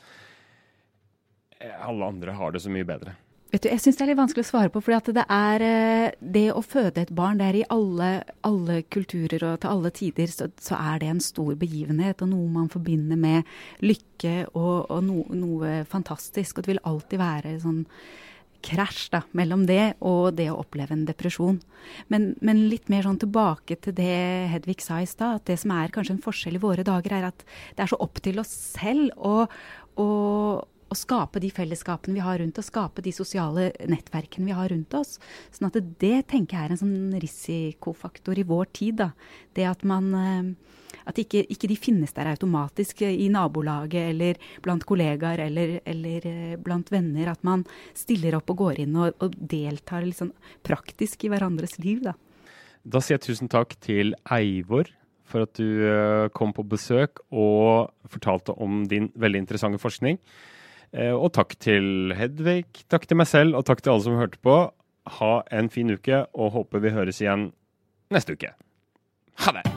eh, 1.59 1.73
alle 1.75 2.07
andre 2.07 2.37
har 2.37 2.55
det 2.55 2.63
så 2.63 2.71
mye 2.73 2.87
bedre? 2.87 3.17
Vet 3.51 3.63
du, 3.63 3.69
Jeg 3.71 3.79
syns 3.79 3.95
det 3.95 4.03
er 4.03 4.09
litt 4.09 4.19
vanskelig 4.19 4.43
å 4.43 4.47
svare 4.49 4.71
på. 4.71 4.81
For 4.83 5.11
det 5.15 5.23
er 5.23 5.63
eh, 5.63 6.15
det 6.19 6.49
å 6.51 6.63
føde 6.63 7.05
et 7.05 7.13
barn, 7.15 7.39
det 7.39 7.47
er 7.47 7.59
i 7.61 7.67
alle, 7.71 8.09
alle 8.47 8.81
kulturer 8.91 9.45
og 9.47 9.61
til 9.63 9.71
alle 9.71 9.91
tider, 9.95 10.31
så, 10.31 10.49
så, 10.59 10.75
er 10.75 10.99
det 11.03 11.11
en 11.13 11.23
stor 11.23 11.53
begivenhet 11.59 12.23
og 12.23 12.31
noe 12.33 12.47
man 12.51 12.67
forbinder 12.71 13.19
med 13.19 13.47
lykke 13.83 14.49
og, 14.51 14.91
og 14.91 15.03
no, 15.07 15.23
noe 15.31 15.81
fantastisk. 15.87 16.57
Og 16.57 16.65
det 16.65 16.73
vil 16.73 16.83
alltid 16.91 17.23
være 17.23 17.55
sånn 17.63 17.85
krasj 18.67 19.09
da, 19.13 19.21
mellom 19.37 19.65
det 19.69 19.95
og 20.05 20.35
det 20.37 20.49
å 20.51 20.59
oppleve 20.61 20.95
en 20.95 21.05
depresjon. 21.07 21.59
Men, 22.11 22.33
men, 22.43 22.65
litt 22.71 22.91
mer 22.91 23.07
sånn 23.07 23.19
tilbake 23.21 23.79
til 23.83 23.95
det 23.97 24.13
Hedvig 24.51 24.81
sa 24.83 24.99
i 25.01 25.09
stad, 25.09 25.41
at 25.41 25.49
det 25.49 25.59
som 25.61 25.73
er 25.75 25.93
kanskje 25.93 26.17
en 26.17 26.23
forskjell 26.23 26.59
i 26.59 26.63
våre 26.63 26.85
dager, 26.87 27.15
er 27.17 27.29
at 27.29 27.45
det 27.77 27.85
er 27.85 27.93
så 27.93 27.99
opp 28.03 28.19
til 28.23 28.41
oss 28.43 28.51
selv 28.75 29.13
å, 29.17 29.45
å, 30.03 30.07
å 30.87 30.97
skape 30.97 31.41
de 31.43 31.51
fellesskapene 31.53 32.17
vi 32.17 32.25
har 32.25 32.41
rundt 32.41 32.59
oss, 32.59 32.71
skape 32.71 33.05
de 33.05 33.13
sosiale 33.15 33.69
nettverkene 33.87 34.49
vi 34.49 34.57
har 34.57 34.71
rundt 34.73 34.97
oss. 34.99 35.17
Sånn 35.55 35.69
at 35.69 35.79
det, 35.79 35.85
det 36.03 36.17
tenker 36.33 36.59
jeg 36.59 36.69
er 36.69 36.75
en 36.75 36.83
sånn 36.83 37.21
risikofaktor 37.23 38.39
i 38.39 38.47
vår 38.47 38.73
tid. 38.75 38.99
da. 39.03 39.11
Det 39.55 39.69
at 39.69 39.87
man 39.87 40.11
eh, 40.17 40.75
at 41.07 41.21
ikke, 41.21 41.43
ikke, 41.47 41.69
de 41.71 41.77
finnes 41.79 42.13
der 42.15 42.29
automatisk 42.31 43.03
i 43.07 43.29
nabolaget 43.33 44.11
eller 44.11 44.39
blant 44.65 44.85
kollegaer 44.87 45.45
eller, 45.47 45.77
eller, 45.87 46.27
eh, 46.27 46.55
blant 46.59 46.91
venner. 46.91 47.31
At 47.31 47.43
man 47.47 47.65
stiller 47.97 48.37
opp 48.39 48.51
og 48.53 48.63
går 48.63 48.83
inn 48.85 48.95
og, 48.99 49.15
og 49.23 49.35
deltar 49.37 50.07
sånn 50.15 50.33
praktisk 50.67 51.25
i 51.25 51.31
hverandres 51.33 51.77
liv. 51.83 52.03
Da. 52.05 52.15
da 52.83 53.03
sier 53.03 53.17
jeg 53.17 53.29
tusen 53.29 53.51
takk 53.51 53.77
til 53.83 54.15
Eivor 54.33 54.91
for 55.27 55.43
at 55.43 55.59
du 55.59 55.83
eh, 55.83 56.27
kom 56.35 56.53
på 56.55 56.65
besøk 56.67 57.21
og 57.31 57.91
fortalte 58.07 58.55
om 58.63 58.85
din 58.87 59.11
veldig 59.19 59.43
interessante 59.43 59.81
forskning. 59.81 60.19
Eh, 60.95 61.13
og 61.13 61.33
takk 61.35 61.57
til 61.59 62.13
Hedvig, 62.15 62.65
takk 62.91 63.07
til 63.09 63.19
meg 63.19 63.29
selv 63.31 63.59
og 63.59 63.67
takk 63.67 63.83
til 63.83 63.95
alle 63.95 64.07
som 64.07 64.19
hørte 64.19 64.39
på. 64.43 64.59
Ha 65.19 65.33
en 65.55 65.71
fin 65.71 65.91
uke, 65.91 66.25
og 66.35 66.55
håper 66.55 66.83
vi 66.83 66.95
høres 66.95 67.23
igjen 67.23 67.51
neste 68.11 68.35
uke. 68.35 68.55
Ha 69.45 69.59
det! 69.59 69.76